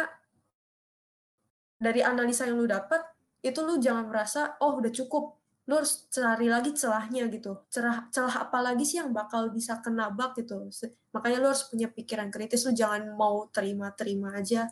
dari 1.76 2.00
analisa 2.00 2.48
yang 2.48 2.56
lu 2.56 2.66
dapat, 2.68 3.04
itu 3.44 3.60
lu 3.60 3.76
jangan 3.80 4.08
merasa, 4.08 4.56
"Oh 4.64 4.80
udah 4.80 4.88
cukup." 4.92 5.36
Lu 5.66 5.82
harus 5.82 6.06
cari 6.14 6.46
lagi 6.46 6.70
celahnya 6.72 7.26
gitu. 7.26 7.66
Celah 7.74 8.06
celah 8.14 8.46
apa 8.48 8.58
lagi 8.62 8.86
sih 8.86 9.02
yang 9.02 9.10
bakal 9.10 9.50
bisa 9.50 9.82
kena 9.82 10.14
bug 10.14 10.38
gitu. 10.38 10.62
Makanya 11.10 11.42
lu 11.42 11.50
harus 11.50 11.66
punya 11.66 11.90
pikiran 11.90 12.30
kritis, 12.30 12.62
lu 12.70 12.72
jangan 12.72 13.02
mau 13.18 13.50
terima-terima 13.50 14.38
aja. 14.38 14.70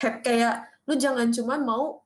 Hap 0.00 0.24
kayak 0.24 0.64
lu 0.88 0.96
jangan 0.96 1.28
cuman 1.32 1.60
mau, 1.64 2.04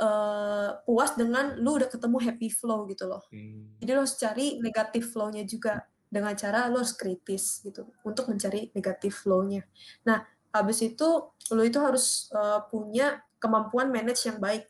eee, 0.00 0.68
puas 0.86 1.12
dengan 1.18 1.58
lu 1.60 1.76
udah 1.78 1.88
ketemu 1.90 2.18
happy 2.22 2.48
flow 2.52 2.86
gitu 2.90 3.06
loh. 3.10 3.22
Hmm. 3.32 3.78
Jadi 3.82 3.90
lu 3.94 4.00
harus 4.04 4.16
cari 4.18 4.46
negatif 4.62 5.12
flow-nya 5.14 5.44
juga, 5.46 5.86
dengan 6.10 6.34
cara 6.38 6.66
lu 6.72 6.80
harus 6.82 6.94
kritis 6.96 7.60
gitu, 7.66 7.90
untuk 8.06 8.26
mencari 8.32 8.70
negatif 8.74 9.24
flow-nya. 9.26 9.62
Nah, 10.08 10.24
habis 10.54 10.80
itu 10.84 11.08
lu 11.54 11.62
itu 11.66 11.78
harus, 11.82 12.30
eee, 12.34 12.60
punya 12.72 13.22
kemampuan 13.42 13.90
manage 13.94 14.26
yang 14.30 14.38
baik. 14.42 14.66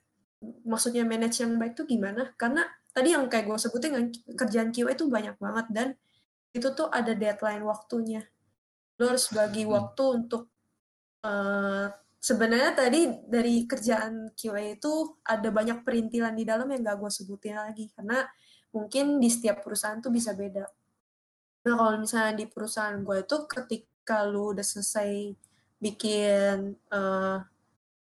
Maksudnya 0.67 1.03
manage 1.09 1.41
yang 1.43 1.57
baik 1.59 1.75
tuh 1.79 1.87
gimana? 1.89 2.33
Karena 2.39 2.67
tadi 2.95 3.15
yang 3.17 3.27
kayak 3.33 3.47
gue 3.51 3.59
sebutin 3.61 3.91
kan, 3.97 4.05
kerjaan 4.39 4.71
QA 4.75 4.93
itu 4.97 5.07
banyak 5.11 5.37
banget 5.41 5.67
dan 5.75 5.89
itu 6.57 6.69
tuh 6.77 6.89
ada 6.93 7.13
deadline 7.17 7.63
waktunya. 7.67 8.25
Lu 9.01 9.11
harus 9.11 9.31
bagi 9.35 9.65
Mhm. 9.69 9.69
waktu 9.69 10.05
untuk, 10.19 10.51
eee, 11.25 11.87
sebenarnya 12.19 12.75
tadi 12.75 13.01
dari 13.27 13.65
kerjaan 13.65 14.35
QA 14.35 14.75
itu 14.79 15.23
ada 15.23 15.49
banyak 15.49 15.87
perintilan 15.87 16.35
di 16.35 16.45
dalam 16.47 16.67
yang 16.71 16.83
nggak 16.83 16.99
gue 16.99 17.11
sebutin 17.11 17.57
lagi, 17.57 17.91
karena 17.95 18.27
mungkin 18.75 19.23
di 19.23 19.31
setiap 19.31 19.63
perusahaan 19.65 19.99
tuh 20.03 20.13
bisa 20.13 20.35
beda. 20.35 20.67
Nah, 21.67 21.75
kalau 21.79 21.99
misalnya 21.99 22.35
di 22.39 22.47
perusahaan 22.51 22.99
gue 23.03 23.17
itu 23.25 23.37
ketika 23.51 24.27
lu 24.27 24.55
udah 24.57 24.67
selesai 24.67 25.35
bikin, 25.79 26.75
eee, 26.91 27.37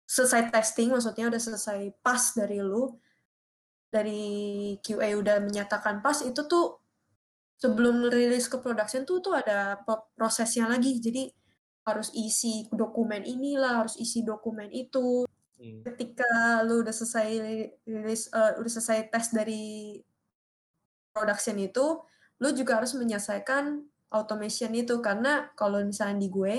selesai 0.08 0.54
testing, 0.54 0.94
maksudnya 0.94 1.28
udah 1.28 1.42
selesai 1.42 1.92
pas 2.00 2.22
dari 2.38 2.60
lu, 2.62 2.94
dari 3.92 4.76
QA 4.84 5.16
udah 5.18 5.40
menyatakan 5.44 6.00
pas, 6.04 6.20
itu 6.24 6.42
tuh 6.48 6.80
sebelum 7.56 8.12
rilis 8.12 8.52
ke 8.52 8.60
production 8.60 9.08
tuh 9.08 9.24
tuh 9.24 9.34
ada 9.36 9.80
prosesnya 10.20 10.68
lagi. 10.68 11.00
Jadi 11.00 11.32
harus 11.86 12.10
isi 12.18 12.66
dokumen 12.74 13.22
inilah, 13.22 13.86
harus 13.86 13.96
isi 14.02 14.26
dokumen 14.26 14.74
itu. 14.74 15.30
Hmm. 15.56 15.82
Ketika 15.86 16.66
lu 16.66 16.82
udah 16.82 16.92
selesai 16.92 17.30
rilis 17.86 18.28
eee, 18.34 18.52
udah 18.60 18.72
selesai 18.74 19.08
tes 19.14 19.32
dari 19.32 20.02
production 21.14 21.56
itu, 21.62 22.02
lu 22.42 22.50
juga 22.52 22.82
harus 22.82 22.92
menyelesaikan 22.98 23.86
automation 24.12 24.74
itu. 24.76 25.00
Karena 25.00 25.48
kalau 25.56 25.80
misalnya 25.86 26.20
di 26.26 26.28
gue, 26.28 26.56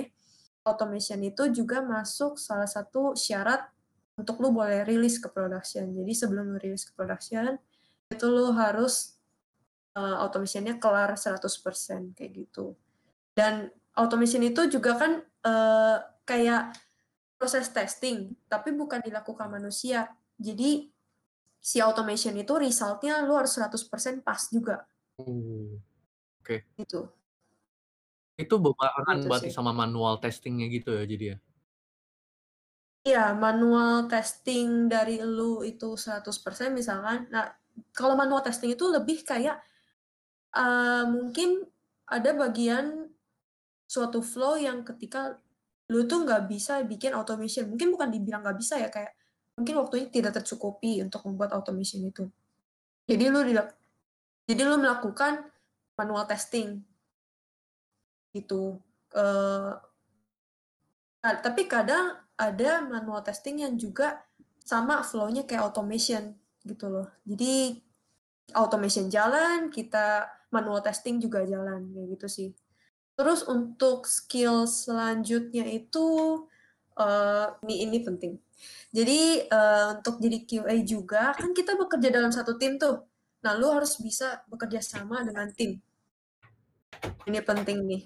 automation 0.65 1.21
itu 1.23 1.53
juga 1.53 1.85
masuk 1.85 2.41
salah 2.41 2.67
satu 2.67 3.13
syarat 3.15 3.69
untuk 4.17 4.41
lu 4.41 4.51
boleh 4.55 4.83
rilis 4.89 5.21
ke 5.21 5.29
production. 5.29 5.93
Jadi 5.93 6.13
sebelum 6.17 6.57
lu 6.57 6.59
rilis 6.59 6.89
ke 6.89 6.97
production, 6.97 7.61
itu 8.09 8.27
lu 8.31 8.57
harus, 8.57 9.21
eee, 9.99 10.17
automation-nya 10.23 10.81
kelar 10.81 11.13
100% 11.19 12.17
kayak 12.17 12.47
gitu. 12.47 12.79
Dan 13.37 13.69
automation 13.99 14.43
itu 14.45 14.69
juga 14.71 14.93
kan, 15.01 15.13
eee, 15.45 15.97
kayak 16.29 16.63
proses 17.41 17.69
testing, 17.73 18.35
tapi 18.49 18.73
bukan 18.77 19.01
dilakukan 19.05 19.49
manusia. 19.53 20.11
Jadi 20.41 20.89
si 21.61 21.79
automation 21.83 22.35
itu 22.39 22.55
result-nya 22.57 23.23
lu 23.27 23.35
harus 23.39 23.53
100% 23.57 24.23
pas 24.27 24.41
juga. 24.53 24.87
Oh, 25.19 25.81
oke. 26.41 26.65
Gitu. 26.79 27.09
Itu 28.39 28.55
berbarengan 28.61 29.19
Gitu 29.23 29.29
berarti 29.29 29.49
sih. 29.49 29.57
sama 29.57 29.73
manual 29.73 30.21
testing-nya 30.21 30.67
gitu 30.69 30.93
ya 30.93 31.05
jadi 31.09 31.25
ya? 31.33 31.37
Iya, 33.07 33.39
manual 33.39 34.09
testing 34.11 34.89
dari 34.91 35.23
lu 35.23 35.63
itu 35.63 35.95
100% 35.95 36.75
misalkan. 36.75 37.29
Nah, 37.31 37.55
kalau 37.95 38.15
manual 38.19 38.43
testing 38.43 38.73
itu 38.75 38.83
lebih 38.89 39.23
kayak, 39.23 39.63
eee, 40.57 41.05
mungkin 41.11 41.51
ada 42.09 42.31
bagian 42.35 43.06
suatu 43.87 44.21
flow 44.21 44.59
yang 44.59 44.83
ketika 44.83 45.39
lu 45.87 46.05
tuh 46.11 46.27
nggak 46.27 46.51
bisa 46.51 46.83
bikin 46.83 47.15
automation. 47.15 47.71
Mungkin 47.71 47.95
bukan 47.95 48.11
dibilang 48.11 48.43
nggak 48.43 48.59
bisa 48.59 48.77
ya, 48.83 48.91
kayak 48.91 49.15
mungkin 49.57 49.79
waktunya 49.81 50.11
tidak 50.11 50.43
tercukupi 50.43 51.01
untuk 51.01 51.23
membuat 51.25 51.55
automation 51.55 52.03
itu. 52.05 52.27
Jadi 53.07 53.31
lu 53.31 53.41
jadi 54.47 54.63
lu 54.67 54.77
melakukan 54.83 55.47
manual 55.95 56.27
testing. 56.27 56.83
Gitu. 58.35 58.83
Nah, 61.23 61.35
tapi 61.43 61.67
kadang 61.71 62.19
ada 62.37 62.85
manual 62.85 63.25
testing 63.25 63.65
yang 63.65 63.79
juga 63.81 64.27
sama 64.67 65.07
flow-nya 65.07 65.47
kayak 65.47 65.71
automation 65.71 66.35
gitu 66.67 66.91
loh. 66.91 67.09
Jadi 67.23 67.79
automation 68.55 69.07
jalan, 69.07 69.71
kita 69.71 70.27
manual 70.51 70.83
testing 70.83 71.23
juga 71.23 71.47
jalan, 71.47 71.91
kayak 71.95 72.07
gitu 72.19 72.27
sih. 72.27 72.51
Terus 73.17 73.41
untuk 73.49 74.05
skill 74.05 74.69
selanjutnya 74.69 75.65
itu, 75.65 76.07
eee, 77.01 77.47
ini 77.65 77.75
ini 77.89 77.99
penting. 78.05 78.33
Jadi, 78.93 79.21
eee, 79.49 79.87
untuk 79.97 80.21
jadi 80.21 80.39
QA 80.49 80.77
juga, 80.85 81.33
kan 81.33 81.51
kita 81.57 81.77
bekerja 81.81 82.09
dalam 82.13 82.33
satu 82.33 82.61
tim 82.61 82.77
tuh. 82.77 83.09
Nah, 83.45 83.53
lu 83.57 83.69
harus 83.73 83.97
bisa 84.01 84.45
bekerja 84.53 84.81
sama 84.85 85.25
dengan 85.25 85.49
tim. 85.57 85.81
Ini 87.29 87.41
penting 87.43 87.79
nih. 87.89 88.03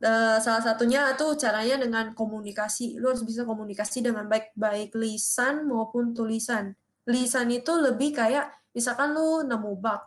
Eee, 0.00 0.36
salah 0.44 0.62
satunya 0.62 1.16
tuh 1.16 1.34
caranya 1.40 1.76
dengan 1.84 2.12
komunikasi. 2.14 3.00
Lu 3.00 3.10
harus 3.12 3.24
bisa 3.24 3.42
komunikasi 3.48 4.04
dengan 4.04 4.28
baik, 4.28 4.52
baik 4.56 4.92
lisan 4.94 5.66
maupun 5.66 6.12
tulisan. 6.16 6.76
Lisan 7.08 7.48
itu 7.50 7.72
lebih 7.78 8.12
kayak 8.14 8.52
misalkan 8.76 9.16
lu 9.16 9.42
nemu 9.46 9.72
bug, 9.80 10.02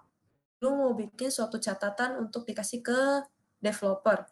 lu 0.64 0.70
mau 0.76 0.92
bikin 0.94 1.30
suatu 1.34 1.58
catatan 1.58 2.20
untuk 2.22 2.46
dikasih 2.46 2.82
ke 2.86 3.02
developer. 3.64 4.28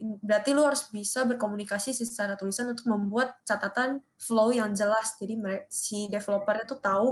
Berarti 0.00 0.50
lu 0.56 0.64
harus 0.66 0.88
bisa 0.92 1.24
berkomunikasi 1.28 1.92
secara 1.96 2.34
tulisan 2.40 2.70
untuk 2.72 2.88
membuat 2.90 3.40
catatan 3.48 4.02
flow 4.20 4.52
yang 4.54 4.72
jelas. 4.76 5.16
Jadi 5.20 5.36
si 5.70 6.08
developer-nya 6.12 6.66
tuh 6.68 6.80
tahu, 6.82 7.08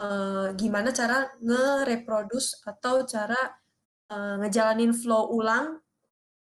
eee, 0.00 0.46
gimana 0.60 0.90
cara 0.94 1.30
nge-reproduce 1.42 2.62
atau 2.66 3.04
cara, 3.08 3.40
eee, 4.12 4.34
ngejalanin 4.44 4.92
flow 4.96 5.32
ulang 5.38 5.80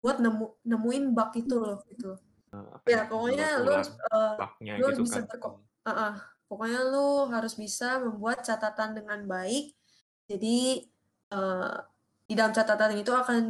buat 0.05 0.19
nemu 0.23 0.63
nemuin 0.67 1.05
bug 1.17 1.31
itu 1.39 1.57
loh, 1.61 1.79
gitu. 1.91 2.17
Apa 2.55 2.89
Ya 2.89 2.99
ya, 2.99 3.05
pokoknya 3.11 3.63
lu 3.65 3.71
harus, 3.77 3.91
bug-nya 4.37 4.75
lu 4.79 4.83
harus 4.89 5.01
gitu 5.01 5.03
bisa 5.03 5.21
kan? 5.21 5.25
berko 5.29 5.49
Mmm. 5.49 5.67
heeh, 5.89 6.15
pokoknya 6.51 6.81
lu 6.93 7.29
harus 7.35 7.55
bisa 7.59 7.99
membuat 8.05 8.43
catatan 8.47 8.95
dengan 8.99 9.21
baik. 9.31 9.75
Jadi, 10.31 10.87
eee, 11.33 11.75
di 12.29 12.35
dalam 12.39 12.53
catatan 12.57 12.93
itu 13.01 13.13
akan, 13.15 13.43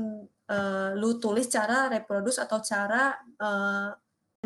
eee, 0.50 0.90
lu 1.00 1.18
tulis 1.22 1.46
cara 1.50 1.88
reproduce 1.92 2.38
atau 2.42 2.58
cara, 2.64 3.14
eee, 3.40 3.88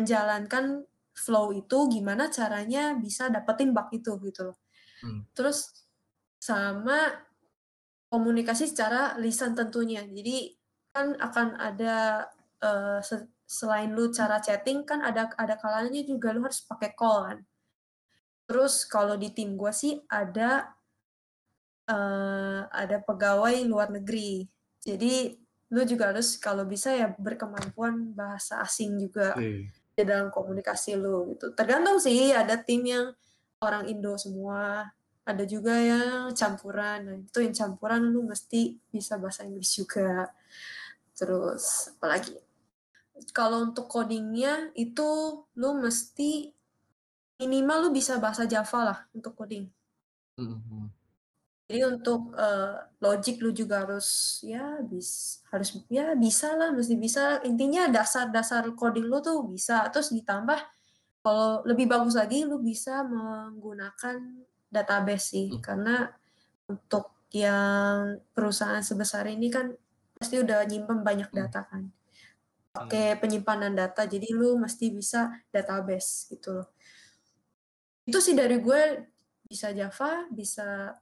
menjalankan 0.01 0.83
flow 1.15 1.51
itu 1.55 1.77
gimana 1.91 2.29
caranya 2.33 2.95
bisa 2.97 3.29
dapetin 3.33 3.71
bug 3.75 3.89
itu, 3.93 4.15
gitu 4.25 4.41
loh. 4.53 4.57
Mmm. 5.03 5.25
Terus 5.37 5.71
sama 6.41 7.11
komunikasi 8.13 8.69
secara 8.71 9.15
lisan 9.21 9.53
tentunya. 9.57 10.03
Jadi 10.07 10.55
kan 10.95 11.15
akan 11.19 11.47
ada, 11.59 12.27
se 13.05 13.17
selain 13.49 13.91
lu 13.97 14.09
cara 14.15 14.39
chatting 14.43 14.83
kan 14.87 15.01
ada 15.05 15.29
ada 15.37 15.55
kalanya 15.61 16.01
juga 16.07 16.31
lu 16.35 16.43
harus 16.47 16.63
pakai 16.67 16.91
call 16.97 17.19
kan. 17.29 17.39
Terus 18.49 18.85
kalau 18.89 19.15
di 19.21 19.29
tim 19.35 19.53
gua 19.59 19.69
sih 19.73 20.01
ada 20.09 20.73
eee, 21.89 22.61
ada 22.69 22.97
pegawai 23.01 23.57
luar 23.65 23.89
negeri. 23.89 24.45
Jadi 24.85 25.40
lu 25.71 25.81
juga 25.87 26.11
harus 26.11 26.35
kalau 26.35 26.67
bisa 26.67 26.91
ya 26.91 27.15
berkemampuan 27.15 28.11
bahasa 28.11 28.59
asing 28.59 28.99
juga 28.99 29.31
Wih. 29.39 29.71
di 29.71 30.03
dalam 30.03 30.27
komunikasi 30.27 30.99
lu, 30.99 31.31
gitu. 31.35 31.55
Tergantung 31.55 31.97
sih, 32.03 32.35
ada 32.35 32.59
tim 32.59 32.83
yang 32.83 33.15
orang 33.63 33.87
Indo 33.87 34.19
semua, 34.19 34.91
ada 35.23 35.43
juga 35.47 35.79
yang 35.79 36.35
campuran. 36.35 36.99
Nah, 37.07 37.17
itu 37.23 37.39
yang 37.39 37.55
campuran 37.55 38.11
lu 38.11 38.27
mesti 38.27 38.75
bisa 38.91 39.15
bahasa 39.15 39.47
Inggris 39.47 39.71
juga. 39.71 40.27
Terus 41.15 41.95
apalagi? 41.95 42.35
Kalau 43.31 43.69
untuk 43.69 43.85
coding-nya 43.85 44.73
itu 44.73 45.07
lu 45.55 45.69
mesti 45.77 46.51
minimal 47.37 47.87
lu 47.87 47.89
bisa 47.93 48.17
bahasa 48.17 48.43
Java 48.49 48.79
lah 48.81 48.99
untuk 49.15 49.37
coding. 49.37 49.69
Mhm 50.35 50.57
mhm. 50.57 51.00
Jadi 51.71 51.79
untuk, 51.87 52.35
eee, 52.35 52.75
logic 52.99 53.39
lu 53.39 53.55
juga 53.55 53.87
harus 53.87 54.39
ya 54.43 54.83
bis 54.83 55.39
harus 55.55 55.79
ya 55.87 56.11
bisalah, 56.19 56.75
mesti 56.75 56.99
bisa. 56.99 57.39
Intinya 57.47 57.87
dasar-dasar 57.87 58.67
coding 58.75 59.07
lu 59.07 59.23
tuh 59.23 59.47
bisa. 59.47 59.87
Terus 59.95 60.11
ditambah 60.11 60.59
kalau 61.23 61.63
lebih 61.63 61.87
bagus 61.87 62.19
lagi 62.19 62.43
lu 62.43 62.59
bisa 62.59 63.07
menggunakan 63.07 64.43
database 64.67 65.25
sih. 65.31 65.47
Mmm. 65.49 65.61
Karena 65.63 66.11
untuk 66.67 67.15
yang 67.31 68.19
perusahaan 68.35 68.83
sebesar 68.83 69.27
ini 69.31 69.47
kan 69.53 69.71
pasti 70.19 70.37
udah 70.43 70.67
nyimpen 70.67 71.01
banyak 71.07 71.31
Mmm. 71.31 71.39
data 71.39 71.63
kan. 71.71 71.87
Mmm. 72.75 72.75
Pakai 72.75 73.15
penyimpanan 73.19 73.73
data, 73.75 74.07
jadi 74.07 74.31
lu 74.35 74.59
mesti 74.59 74.91
bisa 74.95 75.31
database 75.55 76.27
gitu 76.35 76.49
loh. 76.59 76.67
Itu 78.07 78.17
sih 78.17 78.33
dari 78.33 78.57
gue, 78.57 78.81
bisa 79.45 79.69
Java, 79.77 80.25
bisa 80.31 80.97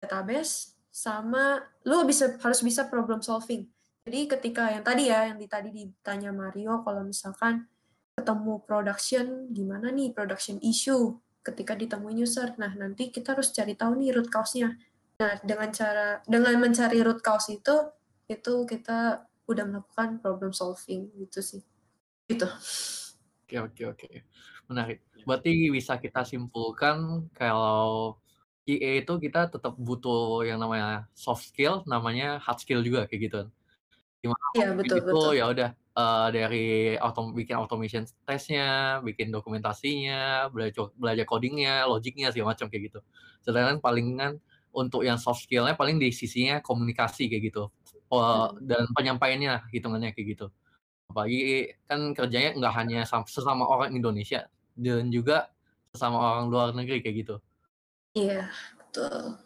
database, 0.00 0.74
sama 0.90 1.62
lu 1.86 2.02
bisa 2.08 2.34
harus 2.40 2.60
bisa 2.64 2.88
problem 2.88 3.22
solving. 3.22 3.68
Jadi 4.08 4.20
ketika 4.26 4.72
yang 4.72 4.82
tadi 4.82 5.12
ya, 5.12 5.30
yang 5.30 5.38
di 5.38 5.46
tadi 5.46 5.70
ditanya 5.70 6.32
Mario 6.32 6.82
kalau 6.82 7.04
misalkan 7.04 7.68
ketemu 8.16 8.64
production, 8.64 9.48
gimana 9.52 9.92
nih 9.92 10.10
production 10.10 10.58
issue 10.64 11.14
ketika 11.40 11.76
ditemuin 11.76 12.24
user. 12.24 12.52
Nah, 12.56 12.72
nanti 12.76 13.08
kita 13.08 13.36
harus 13.36 13.52
cari 13.52 13.76
tahu 13.76 13.96
nih 14.00 14.12
root 14.16 14.28
cause-nya. 14.28 14.76
Nah, 15.20 15.36
dengan 15.44 15.68
cara 15.72 16.24
dengan 16.24 16.56
mencari 16.56 17.00
root 17.04 17.20
cause 17.20 17.52
itu, 17.52 17.76
itu 18.28 18.54
kita 18.64 19.24
udah 19.48 19.64
melakukan 19.68 20.20
problem 20.20 20.52
solving 20.52 21.12
gitu 21.16 21.40
sih. 21.44 21.62
Gitu. 22.28 22.46
Oke 23.44 23.56
oke 23.60 23.82
oke. 23.96 24.08
Menarik. 24.70 25.02
Berarti 25.26 25.68
bisa 25.74 25.98
kita 25.98 26.22
simpulkan 26.22 27.28
kalau 27.34 28.16
QA 28.70 28.90
itu 29.02 29.12
kita 29.24 29.50
tetap 29.54 29.74
butuh 29.80 30.46
yang 30.46 30.58
namanya 30.62 31.10
soft 31.18 31.50
skill, 31.50 31.82
namanya 31.90 32.38
hard 32.44 32.58
skill 32.62 32.80
juga 32.86 33.06
kayak 33.10 33.20
gitu 33.26 33.36
kan. 33.46 33.48
Di 34.22 34.26
mana 34.30 34.48
Iya, 34.56 34.66
betul 34.78 34.98
itu 34.98 35.08
betul. 35.08 35.32
ya 35.38 35.44
udah, 35.52 35.68
eee, 35.98 36.26
dari 36.36 36.64
autom 37.00 37.32
bikin 37.36 37.56
automation 37.60 38.04
test-nya, 38.28 39.00
bikin 39.06 39.28
dokumentasinya, 39.34 40.48
belaco 40.54 40.92
belajar 40.98 41.24
coding-nya, 41.28 41.86
logic-nya, 41.90 42.30
segala 42.34 42.54
macam 42.56 42.68
kayak 42.72 42.84
gitu. 42.92 43.00
Sedangkan 43.44 43.78
palingan 43.84 44.40
untuk 44.74 45.02
yang 45.06 45.18
soft 45.20 45.44
skill-nya 45.46 45.74
paling 45.78 45.98
di 46.02 46.10
sisinya 46.14 46.60
komunikasi 46.64 47.28
kayak 47.32 47.42
gitu, 47.52 47.64
eee, 48.12 48.46
Mhm. 48.50 48.70
dan 48.70 48.84
penyampaiannya 48.96 49.70
hitungannya 49.74 50.12
kayak 50.16 50.28
gitu. 50.38 50.46
Apalagi 51.10 51.74
kan 51.90 52.00
kerjanya 52.16 52.50
nggak 52.58 52.74
hanya 52.78 53.00
sam 53.08 53.24
sesama 53.28 53.66
orang 53.68 53.94
Indonesia 53.96 54.48
dan 54.78 55.10
juga 55.14 55.50
sesama 55.94 56.18
orang 56.20 56.46
luar 56.52 56.68
negeri 56.76 57.00
kayak 57.04 57.16
gitu. 57.26 57.36
Iya, 58.14 58.50
betul. 58.74 59.38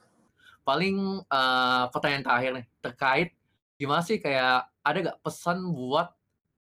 Paling, 0.65 0.97
eee, 1.29 1.83
pertanyaan 1.93 2.25
terakhir 2.25 2.51
nih, 2.57 2.67
terkait 2.81 3.29
gimana 3.77 4.01
sih 4.01 4.17
kayak 4.17 4.73
ada 4.81 4.99
nggak 5.05 5.21
pesan 5.21 5.61
buat, 5.77 6.09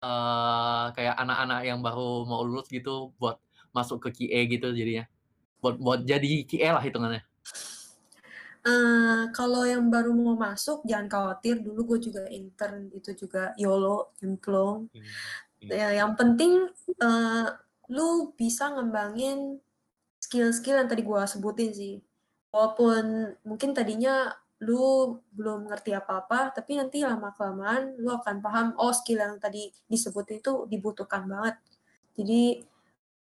eee, 0.06 0.86
kayak 0.94 1.16
anak-anak 1.18 1.62
yang 1.66 1.80
baru 1.82 2.26
mau 2.30 2.46
lulus 2.46 2.70
gitu 2.70 3.14
buat 3.18 3.42
masuk 3.74 3.98
ke 4.06 4.10
QA 4.30 4.40
gitu 4.50 4.70
jadinya? 4.78 5.06
Buat 5.62 5.76
buat 5.82 6.00
jadi 6.06 6.46
QA 6.46 6.70
lah 6.78 6.84
hitungannya. 6.86 7.26
Eee, 8.68 9.32
kalau 9.34 9.64
yang 9.66 9.90
baru 9.90 10.12
mau 10.14 10.36
masuk 10.38 10.86
jangan 10.86 11.08
khawatir, 11.10 11.62
dulu 11.66 11.96
gue 11.98 12.00
juga 12.12 12.24
intern, 12.30 12.94
itu 12.94 13.16
juga 13.18 13.54
YOLO, 13.58 14.14
nyemplung. 14.22 14.92
Mmm, 14.94 15.02
iya. 15.66 15.74
Ya 15.74 16.06
yang 16.06 16.14
penting, 16.20 16.70
eee, 17.02 17.46
lu 17.90 18.36
bisa 18.38 18.70
ngembangin 18.76 19.58
skill-skill 20.28 20.84
yang 20.84 20.92
tadi 20.92 21.08
gua 21.08 21.24
sebutin 21.24 21.72
sih. 21.72 22.04
Walaupun 22.52 23.32
mungkin 23.48 23.72
tadinya 23.72 24.36
lu 24.60 25.16
belum 25.32 25.70
ngerti 25.70 25.94
apa-apa, 25.94 26.52
tapi 26.52 26.76
nanti 26.76 27.06
lama-kelamaan 27.06 27.96
lu 28.02 28.12
akan 28.12 28.42
paham, 28.44 28.68
oh 28.76 28.92
skill 28.92 29.22
yang 29.24 29.38
tadi 29.40 29.70
disebutin 29.88 30.42
itu 30.42 30.66
dibutuhkan 30.66 31.30
banget. 31.30 31.56
Jadi, 32.18 32.66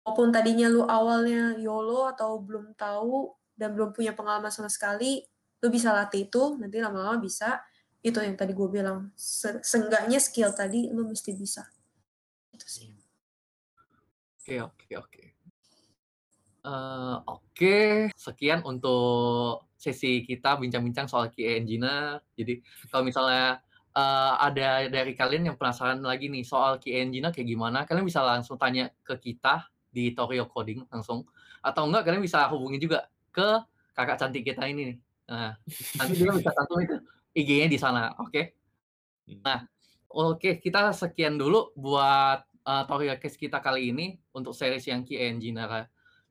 walaupun 0.03 0.33
tadinya 0.33 0.67
lu 0.73 0.89
awalnya 0.89 1.53
YOLO 1.61 2.09
atau 2.09 2.41
belum 2.41 2.73
tahu 2.73 3.37
dan 3.53 3.77
belum 3.77 3.93
punya 3.93 4.17
pengalaman 4.17 4.49
sama 4.49 4.73
sekali, 4.73 5.21
lu 5.61 5.69
bisa 5.69 5.93
latih 5.93 6.33
itu, 6.33 6.57
nanti 6.57 6.81
lama-lama 6.81 7.21
bisa. 7.21 7.61
Itu 8.01 8.25
yang 8.25 8.39
tadi 8.39 8.57
gue 8.57 8.69
bilang, 8.73 9.13
se 9.13 9.61
seenggaknya 9.61 10.17
skill 10.17 10.57
tadi 10.57 10.89
lu 10.89 11.05
mesti 11.05 11.37
bisa. 11.37 11.69
Itu 12.57 12.65
sih. 12.65 12.89
Oke 14.41 14.65
oke 14.65 14.89
oke. 14.97 15.28
Eee, 16.69 17.15
oke, 17.33 17.77
sekian 18.13 18.61
untuk 18.67 19.65
sesi 19.79 20.21
kita 20.29 20.59
bincang-bincang 20.61 21.07
soal 21.09 21.33
QA 21.33 21.57
Engineer. 21.63 22.21
Jadi 22.37 22.61
kalau 22.93 23.05
misalnya, 23.09 23.63
eee, 23.97 24.33
ada 24.53 24.69
dari 24.93 25.13
kalian 25.17 25.49
yang 25.55 25.57
penasaran 25.61 26.03
lagi 26.05 26.29
nih 26.29 26.45
soal 26.45 26.77
QA 26.83 27.01
Engineer 27.09 27.33
kayak 27.33 27.49
gimana, 27.49 27.79
kalian 27.89 28.05
bisa 28.05 28.21
langsung 28.27 28.61
tanya 28.61 28.93
ke 29.07 29.17
kita 29.17 29.65
di 29.89 30.13
Torio 30.13 30.45
Coding 30.51 30.85
langsung, 30.93 31.25
atau 31.65 31.83
enggak 31.89 32.05
kalian 32.11 32.21
bisa 32.21 32.45
hubungi 32.53 32.77
juga 32.85 33.09
ke 33.33 33.49
kakak 33.97 34.19
cantik 34.21 34.45
kita 34.45 34.69
ini 34.69 34.83
nih. 34.93 34.99
Nah, 35.33 35.53
nanti 35.99 36.15
dia 36.21 36.33
bisa 36.37 36.51
cantumin 36.53 36.87
tuh 36.91 37.01
IG-nya 37.39 37.69
di 37.73 37.79
sana, 37.81 38.13
oke? 38.21 38.43
Mmm. 39.31 39.45
Nah, 39.47 39.61
oke 40.13 40.61
kita 40.63 40.93
sekian 40.97 41.37
dulu 41.41 41.73
buat, 41.79 42.45
eee, 42.67 42.83
Torio 42.91 43.15
Cast 43.21 43.39
kita 43.41 43.59
kali 43.65 43.93
ini 43.95 44.07
untuk 44.37 44.53
series 44.57 44.85
yang 44.91 45.03
QA 45.07 45.33
Engineer. 45.33 45.89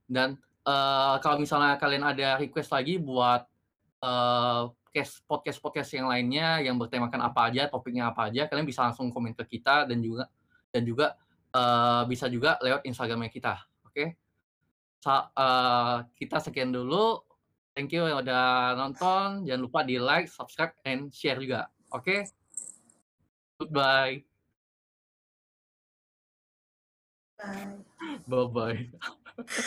Dan, 0.08 0.40
eee, 0.64 1.16
kalau 1.22 1.38
misalnya 1.38 1.76
kalian 1.78 2.04
ada 2.08 2.40
request 2.40 2.72
lagi 2.72 2.98
buat, 2.98 3.44
eee, 4.02 4.62
podcast 4.98 5.22
podcast-podcast 5.30 5.90
yang 5.94 6.08
lainnya 6.10 6.48
yang 6.66 6.76
bertemakan 6.82 7.22
apa 7.22 7.54
aja, 7.54 7.70
topiknya 7.70 8.10
apa 8.10 8.34
aja, 8.34 8.50
kalian 8.50 8.66
bisa 8.66 8.82
langsung 8.82 9.14
komen 9.14 9.38
ke 9.38 9.46
kita 9.46 9.86
dan 9.86 10.02
juga 10.02 10.26
dan 10.74 10.82
juga 10.82 11.14
uh, 11.54 12.02
bisa 12.10 12.26
juga 12.26 12.58
lewat 12.66 12.82
Instagramnya 12.90 13.30
kita. 13.30 13.54
Oke. 13.86 13.94
Okay? 13.94 14.08
Sa 15.06 15.30
uh, 15.38 16.02
kita 16.18 16.42
sekian 16.42 16.74
dulu. 16.74 17.22
Thank 17.78 17.94
you 17.94 18.10
yang 18.10 18.26
udah 18.26 18.74
nonton. 18.74 19.46
Jangan 19.46 19.62
lupa 19.62 19.86
di 19.86 20.02
like, 20.02 20.26
subscribe, 20.26 20.74
and 20.82 21.14
share 21.14 21.38
juga. 21.38 21.70
Oke. 21.94 22.02
Okay? 22.02 22.20
Goodbye. 23.62 24.26
Bye. 27.38 27.86
Bye 28.26 28.48
bye. 28.50 28.80